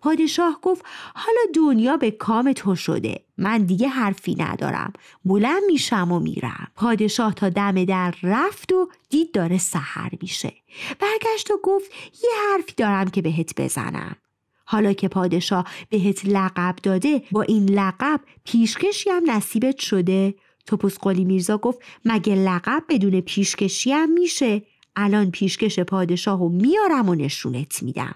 پادشاه 0.00 0.58
گفت 0.62 0.84
حالا 1.14 1.40
دنیا 1.54 1.96
به 1.96 2.10
کام 2.10 2.52
تو 2.52 2.76
شده 2.76 3.24
من 3.38 3.58
دیگه 3.58 3.88
حرفی 3.88 4.34
ندارم 4.38 4.92
بلند 5.24 5.62
میشم 5.66 6.12
و 6.12 6.20
میرم. 6.20 6.68
پادشاه 6.76 7.34
تا 7.34 7.48
دم 7.48 7.84
در 7.84 8.14
رفت 8.22 8.72
و 8.72 8.88
دید 9.08 9.32
داره 9.32 9.58
سحر 9.58 10.10
میشه. 10.22 10.52
برگشت 11.00 11.50
و 11.50 11.60
گفت 11.62 11.90
یه 12.22 12.30
حرفی 12.52 12.72
دارم 12.76 13.08
که 13.08 13.22
بهت 13.22 13.60
بزنم. 13.60 14.16
حالا 14.64 14.92
که 14.92 15.08
پادشاه 15.08 15.66
بهت 15.88 16.26
لقب 16.26 16.76
داده 16.82 17.22
با 17.32 17.42
این 17.42 17.70
لقب 17.70 18.20
پیشکشی 18.44 19.10
هم 19.10 19.30
نصیبت 19.30 19.78
شده. 19.78 20.34
توپوس 20.66 20.98
قلی 20.98 21.24
میرزا 21.24 21.58
گفت 21.58 21.78
مگه 22.04 22.34
لقب 22.34 22.84
بدون 22.88 23.20
پیشکشی 23.20 23.92
هم 23.92 24.12
میشه؟ 24.12 24.62
الان 24.96 25.30
پیشکش 25.30 25.80
پادشاه 25.80 26.38
رو 26.38 26.48
میارم 26.48 27.08
و 27.08 27.14
نشونت 27.14 27.82
میدم. 27.82 28.14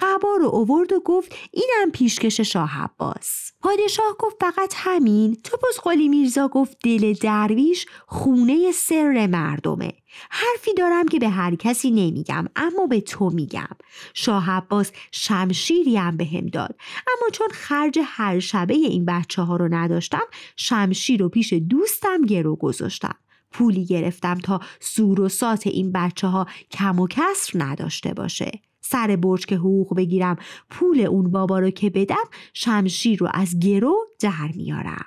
قبا 0.00 0.36
رو 0.36 0.46
اوورد 0.46 0.92
و 0.92 1.00
گفت 1.04 1.34
اینم 1.52 1.90
پیشکش 1.92 2.40
شاه 2.40 2.82
عباس. 2.82 3.52
پادشاه 3.60 4.16
گفت 4.18 4.36
فقط 4.40 4.74
همین. 4.76 5.36
توپوس 5.44 5.80
قلی 5.84 6.08
میرزا 6.08 6.48
گفت 6.48 6.76
دل 6.84 7.12
درویش 7.12 7.86
خونه 8.06 8.72
سر 8.72 9.26
مردمه. 9.26 9.92
حرفی 10.30 10.74
دارم 10.74 11.08
که 11.08 11.18
به 11.18 11.28
هر 11.28 11.54
کسی 11.54 11.90
نمیگم 11.90 12.46
اما 12.56 12.86
به 12.86 13.00
تو 13.00 13.30
میگم. 13.30 13.76
شاه 14.14 14.50
عباس 14.50 14.92
شمشیری 15.12 15.96
هم 15.96 16.16
به 16.16 16.24
هم 16.24 16.46
داد. 16.46 16.76
اما 17.06 17.30
چون 17.32 17.48
خرج 17.52 17.98
هر 18.04 18.38
شبه 18.38 18.74
این 18.74 19.04
بچه 19.04 19.42
ها 19.42 19.56
رو 19.56 19.68
نداشتم 19.74 20.24
شمشیر 20.56 21.20
رو 21.20 21.28
پیش 21.28 21.52
دوستم 21.52 22.22
گرو 22.22 22.56
گذاشتم. 22.56 23.14
پولی 23.52 23.84
گرفتم 23.84 24.34
تا 24.34 24.60
سور 24.80 25.20
و 25.20 25.28
سات 25.28 25.66
این 25.66 25.92
بچه 25.92 26.26
ها 26.26 26.46
کم 26.70 27.00
و 27.00 27.06
کسر 27.06 27.52
نداشته 27.54 28.14
باشه. 28.14 28.52
سر 28.90 29.16
برج 29.16 29.46
که 29.46 29.56
حقوق 29.56 29.96
بگیرم 29.96 30.36
پول 30.70 31.00
اون 31.00 31.30
بابا 31.30 31.58
رو 31.58 31.70
که 31.70 31.90
بدم 31.90 32.24
شمشیر 32.54 33.18
رو 33.18 33.28
از 33.34 33.58
گرو 33.58 33.96
در 34.20 34.50
میارم. 34.54 35.04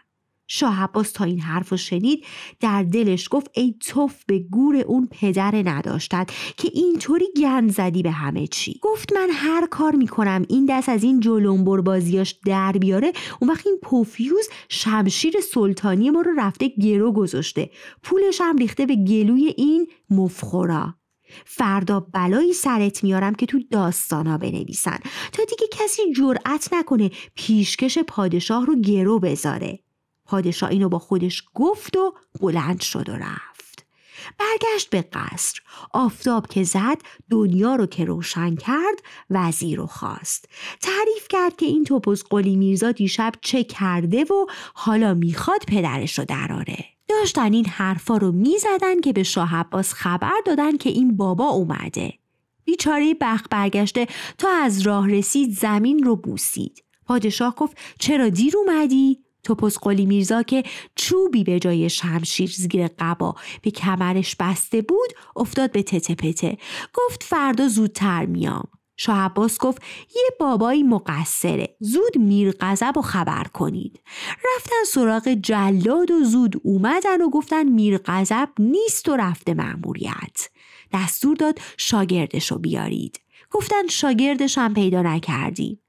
شاه 0.54 0.84
عباس 0.84 1.12
تا 1.12 1.24
این 1.24 1.40
حرف 1.40 1.70
رو 1.70 1.78
شنید 1.78 2.26
در 2.60 2.84
دلش 2.84 3.28
گفت 3.32 3.52
ای 3.54 3.76
توف 3.80 4.24
به 4.26 4.40
گور 4.40 4.76
اون 4.76 5.08
پدر 5.12 5.62
نداشتد 5.66 6.30
که 6.58 6.70
اینطوری 6.74 7.26
گند 7.42 7.72
زدی 7.72 8.04
به 8.04 8.12
همه 8.12 8.48
چی. 8.48 8.80
گفت 8.82 9.14
من 9.14 9.30
هر 9.32 9.68
کار 9.68 9.96
می‌کنم 9.96 10.46
این 10.50 10.66
دست 10.70 10.90
از 10.90 11.04
این 11.04 11.20
جلنبر 11.20 11.82
بازیاش 11.82 12.36
در 12.46 12.72
بیاره. 12.72 13.12
اون 13.42 13.50
وقت 13.52 13.68
این 13.68 13.78
پوفیوز 13.84 14.50
شمشیر 14.70 15.34
سلطانی 15.54 16.10
ما 16.10 16.22
رو 16.22 16.32
رفته 16.38 16.68
گرو 16.68 17.12
گذاشته. 17.12 17.70
پولش 18.04 18.42
هم 18.42 18.58
ریخته 18.58 18.86
به 18.86 18.96
گلوی 18.96 19.54
این 19.58 19.88
مفخورا. 20.10 21.01
فردا 21.46 22.00
بلایی 22.00 22.54
سرت 22.54 23.04
میارم 23.04 23.36
که 23.36 23.46
تو 23.46 23.60
داستانا 23.72 24.38
بنویسن. 24.38 24.98
تا 25.32 25.44
دیگه 25.44 25.68
کسی 25.72 26.02
جرأت 26.14 26.70
نکنه 26.72 27.12
پیشکش 27.36 27.98
پادشاه 27.98 28.66
رو 28.66 28.76
گرو 28.76 29.20
بذاره. 29.20 29.80
پادشاه 30.26 30.70
اینو 30.70 30.90
با 30.90 31.00
خودش 31.00 31.44
گفت 31.54 31.98
و 31.98 32.14
بلند 32.42 32.82
شد 32.82 33.10
و 33.10 33.14
رفت. 33.14 33.51
برگشت 34.40 34.90
به 34.90 35.02
قصر 35.02 35.60
آفتاب 35.94 36.48
که 36.48 36.64
زد 36.64 36.98
دنیا 37.30 37.76
رو 37.76 37.86
که 37.86 38.06
روشن 38.06 38.56
کرد 38.56 39.04
وزیر 39.30 39.78
رو 39.78 39.88
خواست 39.88 40.46
تعریف 40.82 41.28
کرد 41.30 41.56
که 41.56 41.66
این 41.66 41.84
توپوز 41.84 42.24
قلی 42.24 42.56
میرزا 42.56 42.92
دیشب 42.92 43.32
چه 43.42 43.64
کرده 43.64 44.24
و 44.24 44.46
حالا 44.74 45.14
می‌خواد 45.14 45.64
پدرش 45.68 46.20
رو 46.20 46.26
دراره 46.26 46.86
داشتن 47.08 47.54
این 47.54 47.66
حرفا 47.66 48.18
رو 48.18 48.32
می‌زدن 48.32 49.02
که 49.02 49.14
به 49.14 49.24
شاه 49.24 49.56
عباس 49.56 49.94
خبر 49.94 50.42
دادن 50.46 50.78
که 50.78 50.90
این 50.90 51.18
بابا 51.18 51.48
اومده. 51.48 52.14
بیچاره 52.66 53.16
بخت 53.22 53.50
برگشته 53.50 54.08
تا 54.38 54.50
از 54.50 54.82
راه 54.82 55.10
رسید 55.10 55.52
زمین 55.60 56.04
رو 56.04 56.16
بوسید. 56.16 56.84
پادشاه 57.06 57.56
گفت 57.56 57.78
چرا 58.00 58.30
دیر 58.30 58.58
اومدی؟ 58.58 59.20
توپس 59.44 59.78
قلی 59.78 60.06
میرزا 60.06 60.44
که 60.44 60.64
چوبی 60.96 61.44
به 61.44 61.60
جای 61.60 61.90
شمشیر 61.90 62.50
زیر 62.50 62.88
قبا 63.00 63.36
به 63.62 63.72
کمرش 63.72 64.36
بسته 64.36 64.82
بود 64.82 65.14
افتاد 65.36 65.72
به 65.72 65.84
تته 65.84 66.16
پته 66.16 66.58
گفت 66.94 67.24
فردا 67.24 67.68
زودتر 67.68 68.26
میام. 68.26 68.68
شاه 68.98 69.18
عباس 69.18 69.58
گفت 69.58 69.82
یه 70.16 70.24
بابایی 70.40 70.84
مقصره 70.84 71.76
زود 71.80 72.18
میر 72.18 72.54
و 72.98 73.02
خبر 73.02 73.44
کنید. 73.44 74.02
رفتن 74.56 74.84
سراغ 74.88 75.28
جلاد 75.28 76.12
و 76.12 76.24
زود 76.24 76.62
اومدن 76.64 77.22
و 77.22 77.30
گفتن 77.30 77.64
میر 77.64 77.98
نیست 78.60 79.10
و 79.10 79.16
رفته 79.16 79.54
معموریت 79.54 80.50
دستور 80.94 81.36
داد 81.36 81.60
شاگردشو 81.78 82.58
بیارید. 82.60 83.20
گفتن 83.52 83.88
شاگردش 83.88 84.58
هم 84.58 84.74
پیدا 84.74 85.02
نکردیم 85.02 85.82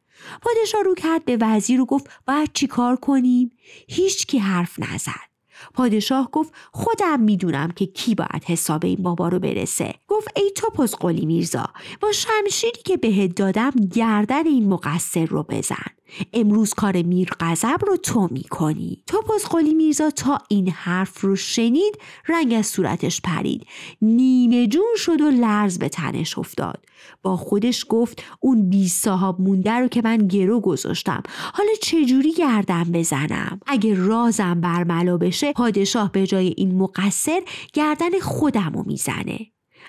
پادشاه 0.42 0.82
رو 0.82 0.94
کرد 0.94 1.24
به 1.24 1.38
وزیر 1.40 1.80
و 1.80 1.87
گفت 1.87 2.11
باید 2.26 2.50
چی 2.54 2.66
کار 2.66 2.96
کنیم؟ 2.96 3.50
هیچ 3.88 4.26
کی 4.26 4.38
حرف 4.38 4.78
نزد. 4.78 5.32
پادشاه 5.74 6.30
گفت 6.30 6.54
خودم 6.72 7.20
می‌دونم 7.20 7.70
که 7.70 7.87
کی 7.87 8.14
باید 8.14 8.44
حساب 8.46 8.85
این 8.85 9.02
بابا 9.02 9.28
رو 9.28 9.38
برسه. 9.38 9.94
گفت 10.08 10.28
ای 10.37 10.52
توپس 10.56 10.94
قلی 10.94 11.26
میرزا 11.26 11.66
با 12.00 12.12
شمشیری 12.12 12.82
که 12.85 12.96
بهت 12.96 13.35
دادم 13.35 13.70
گردن 13.94 14.46
این 14.46 14.68
مقصر 14.68 15.24
رو 15.24 15.42
بزن. 15.42 15.87
امروز 16.32 16.74
کار 16.74 17.02
میر 17.02 17.30
غضب 17.40 17.78
رو 17.87 17.96
تو 17.96 18.28
می‌کنی. 18.30 19.02
توپس 19.06 19.46
قلی 19.46 19.74
میرزا 19.74 20.11
تا 20.11 20.38
این 20.48 20.68
حرف 20.68 21.20
رو 21.20 21.37
شنید 21.37 21.98
رنگ 22.28 22.54
از 22.54 22.66
صورتش 22.66 23.20
پرید. 23.20 23.66
نیمه 24.02 24.66
جون 24.66 24.94
شد 24.96 25.20
و 25.20 25.30
لرز 25.30 25.78
به 25.78 25.88
تنش 25.88 26.38
افتاد. 26.38 26.85
با 27.22 27.36
خودش 27.36 27.86
گفت 27.88 28.22
اون 28.40 28.68
بی 28.70 28.88
صاحب 28.88 29.40
مونده 29.40 29.72
رو 29.72 29.88
که 29.88 30.02
من 30.04 30.16
گرو 30.16 30.60
گذاشتم. 30.60 31.22
حالا 31.54 31.70
چجوری 31.82 32.32
گردم 32.32 32.84
بزنم؟ 32.84 33.60
اگه 33.66 33.94
رازم 33.94 34.60
برملا 34.60 35.16
بشه 35.16 35.52
پادشاه 35.52 36.12
به 36.12 36.26
جای 36.26 36.54
این 36.56 36.78
مقصر 36.78 37.42
گردن 37.72 38.18
خودم 38.20 38.72
رو 38.74 38.84
می‌زنه. 38.86 39.38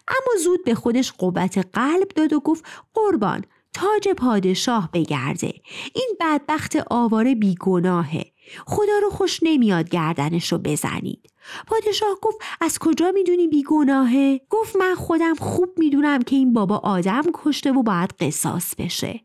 اما 0.07 0.43
زود 0.43 0.63
به 0.65 0.75
خودش 0.75 1.11
قوت 1.11 1.57
قلب 1.73 2.07
داد 2.15 2.33
و 2.33 2.39
گفت 2.39 2.65
قربان 2.93 3.45
تاج 3.73 4.07
پادشاه 4.17 4.89
بگرده. 4.93 5.53
این 5.95 6.17
بدبخت 6.19 6.75
آواره 6.89 7.35
بیگناهه. 7.35 8.32
خدا 8.65 8.99
رو 9.01 9.09
خوش 9.09 9.39
نمیاد 9.41 9.89
گردنش 9.89 10.51
رو 10.51 10.57
بزنید. 10.57 11.29
پادشاه 11.67 12.17
گفت 12.21 12.37
از 12.61 12.79
کجا 12.79 13.11
می‌دونی 13.11 13.47
بیگناهه؟ 13.47 14.41
گفت 14.49 14.75
من 14.75 14.95
خودم 14.95 15.35
خوب 15.35 15.69
می‌دونم 15.77 16.21
که 16.21 16.35
این 16.35 16.53
بابا 16.53 16.77
آدم 16.77 17.21
کشته 17.33 17.71
و 17.71 17.83
باید 17.83 18.13
قصاص 18.19 18.75
بشه. 18.75 19.21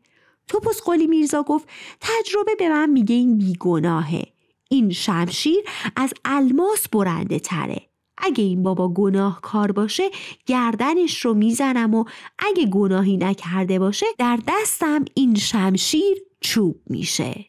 توپس 0.47 0.81
قلی 0.81 1.07
میرزا 1.07 1.43
گفت 1.43 1.67
تجربه 2.01 2.55
به 2.55 2.69
من 2.69 2.89
میگه 2.89 3.15
این 3.15 3.37
بیگناهه. 3.37 4.23
این 4.69 4.91
شمشیر 4.91 5.63
از 5.95 6.13
الماس 6.25 6.87
برنده 6.87 7.39
تره. 7.39 7.81
اگه 8.17 8.43
این 8.43 8.63
بابا 8.63 8.89
گناه 8.89 9.41
کار 9.41 9.71
باشه 9.71 10.03
گردنش 10.45 11.25
رو 11.25 11.33
می‌زنم 11.33 11.95
و 11.95 12.05
اگه 12.39 12.65
گناهی 12.65 13.17
نکرده 13.17 13.79
باشه 13.79 14.05
در 14.17 14.39
دستم 14.47 15.05
این 15.13 15.35
شمشیر 15.35 16.17
چوب 16.41 16.81
میشه. 16.87 17.45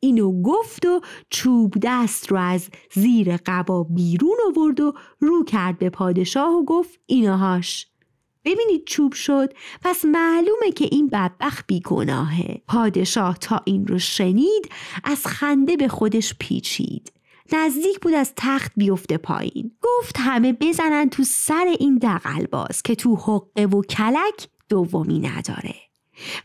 اینو 0.00 0.42
گفت 0.42 0.86
و 0.86 1.00
چوب 1.30 1.74
دست 1.82 2.32
رو 2.32 2.38
از 2.38 2.68
زیر 2.94 3.36
قبا 3.36 3.82
بیرون 3.82 4.36
آورد 4.48 4.80
و 4.80 4.92
رو 5.20 5.44
کرد 5.44 5.78
به 5.78 5.90
پادشاه 5.90 6.54
و 6.54 6.64
گفت 6.64 7.00
اینهاش 7.06 7.86
ببینید 8.44 8.84
چوب 8.86 9.12
شد 9.12 9.52
پس 9.82 10.04
معلومه 10.04 10.72
که 10.76 10.88
این 10.92 11.08
بدبخت 11.08 11.66
بیگناهه. 11.66 12.62
پادشاه 12.68 13.38
تا 13.38 13.62
این 13.64 13.86
رو 13.86 13.98
شنید 13.98 14.70
از 15.04 15.26
خنده 15.26 15.76
به 15.76 15.88
خودش 15.88 16.34
پیچید. 16.38 17.12
نزدیک 17.52 18.00
بود 18.00 18.14
از 18.14 18.32
تخت 18.36 18.72
بیفته 18.76 19.16
پایین. 19.16 19.70
گفت 19.82 20.16
همه 20.18 20.52
بزنن 20.52 21.08
تو 21.08 21.24
سر 21.24 21.74
این 21.80 21.98
دقلباز 21.98 22.82
که 22.82 22.94
تو 22.94 23.16
حقه 23.16 23.66
و 23.66 23.82
کلک 23.82 24.48
دومی 24.68 25.18
نداره. 25.18 25.87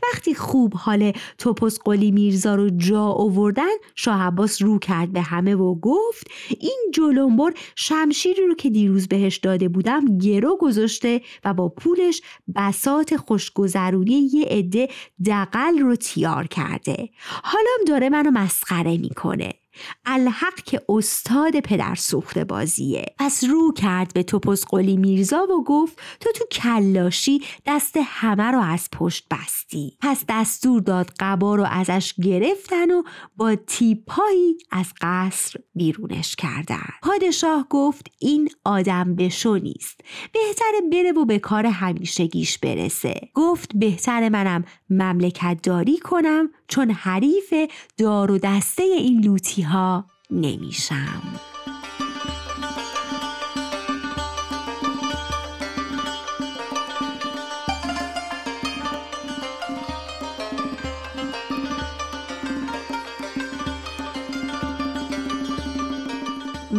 وقتی 0.04 0.34
خوب 0.34 0.74
حال 0.74 1.14
توپس 1.38 1.80
قلی 1.80 2.12
میرزا 2.12 2.56
رو 2.56 2.70
جا 2.70 3.04
آوردن 3.04 3.72
شاه 3.96 4.22
عباس 4.22 4.62
رو 4.62 4.80
کرد 4.80 5.14
به 5.14 5.22
همه 5.22 5.56
و 5.56 5.76
گفت 5.76 6.28
این 6.60 6.92
جلنبر 6.94 7.54
شمشیری 7.76 8.48
رو 8.48 8.56
که 8.56 8.70
دیروز 8.70 9.08
بهش 9.08 9.38
داده 9.38 9.70
بودم 9.70 10.18
گرو 10.18 10.58
گذاشته 10.60 11.22
و 11.46 11.54
با 11.54 11.70
پولش 11.70 12.22
بسات 12.56 13.18
خوشگذرونی 13.18 14.30
یه 14.34 14.46
عده 14.46 14.90
دقل 15.26 15.80
رو 15.80 15.96
تیار 15.96 16.48
کرده. 16.48 17.10
حالا 17.44 17.72
داره 17.88 18.10
منو 18.10 18.32
مسخره 18.32 18.98
می‌کنه. 18.98 19.62
الحق 20.06 20.56
که 20.56 20.82
استاد 20.90 21.60
پدر 21.60 21.96
سوخته 21.96 22.44
بازیه. 22.44 23.06
پس 23.20 23.44
رو 23.44 23.74
کرد 23.74 24.14
به 24.14 24.24
توپس 24.24 24.66
قلی 24.66 24.98
میرزا 24.98 25.44
و 25.44 25.64
گفت 25.64 26.00
تو 26.20 26.32
تو 26.32 26.46
کلاشی 26.52 27.42
دست 27.66 27.98
همه 28.04 28.52
رو 28.52 28.60
از 28.60 28.90
پشت 28.92 29.28
بستی. 29.32 29.98
پس 30.02 30.24
دستور 30.30 30.82
داد 30.82 31.12
قبا 31.20 31.56
رو 31.56 31.66
ازش 31.70 32.14
گرفتن 32.24 32.92
و 32.92 33.04
با 33.38 33.56
تیپایی 33.56 34.58
از 34.72 34.94
قصر 35.02 35.60
بیرونش 35.76 36.36
کردن. 36.36 36.90
پادشاه 37.04 37.68
گفت 37.70 38.08
این 38.20 38.50
آدم 38.66 39.16
بشو 39.16 39.56
نیست. 39.56 40.02
بهتره 40.34 40.82
بره 40.92 41.12
و 41.12 41.26
به 41.26 41.40
کار 41.40 41.66
همیشگیش 41.66 42.58
برسه. 42.58 43.30
گفت 43.34 43.72
بهتر 43.76 44.30
منم 44.30 44.64
مملکت 44.90 45.60
داری 45.64 45.98
کنم 45.98 46.50
چون 46.68 46.92
حریف 46.92 47.54
دار 47.98 48.32
و 48.32 48.38
دسته 48.38 48.84
این 48.84 49.24
لوتی 49.24 49.62
ها 49.63 50.06
نمیشم. 50.32 51.21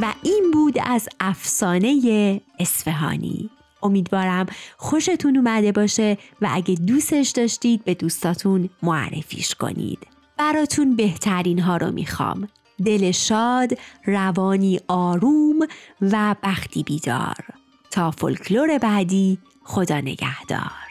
و 0.03 0.15
این 0.23 0.51
بود 0.53 0.79
از 0.85 1.09
افسانه 1.21 2.41
اصفهانی. 2.59 3.51
امیدوارم 3.83 4.47
خوشتون 4.77 5.37
اومده 5.37 5.73
باشه 5.73 6.19
و 6.43 6.49
اگه 6.53 6.75
دوستش 6.75 7.31
داشتید 7.31 7.85
به 7.85 7.95
دوستاتون 7.95 8.69
معرفیش 8.83 9.55
کنید. 9.55 10.07
براتون 10.39 10.97
بهترین 10.97 11.59
ها 11.59 11.77
رو 11.77 11.93
می‌خوام. 11.93 12.49
دل 12.85 13.11
شاد، 13.11 13.79
روانی 14.07 14.81
آروم 14.89 15.59
و 16.01 16.35
بختی 16.43 16.83
بیدار. 16.83 17.45
تا 17.91 18.11
فولکلور 18.11 18.79
بعدی 18.79 19.39
خدا 19.65 20.01
نگهدار. 20.01 20.84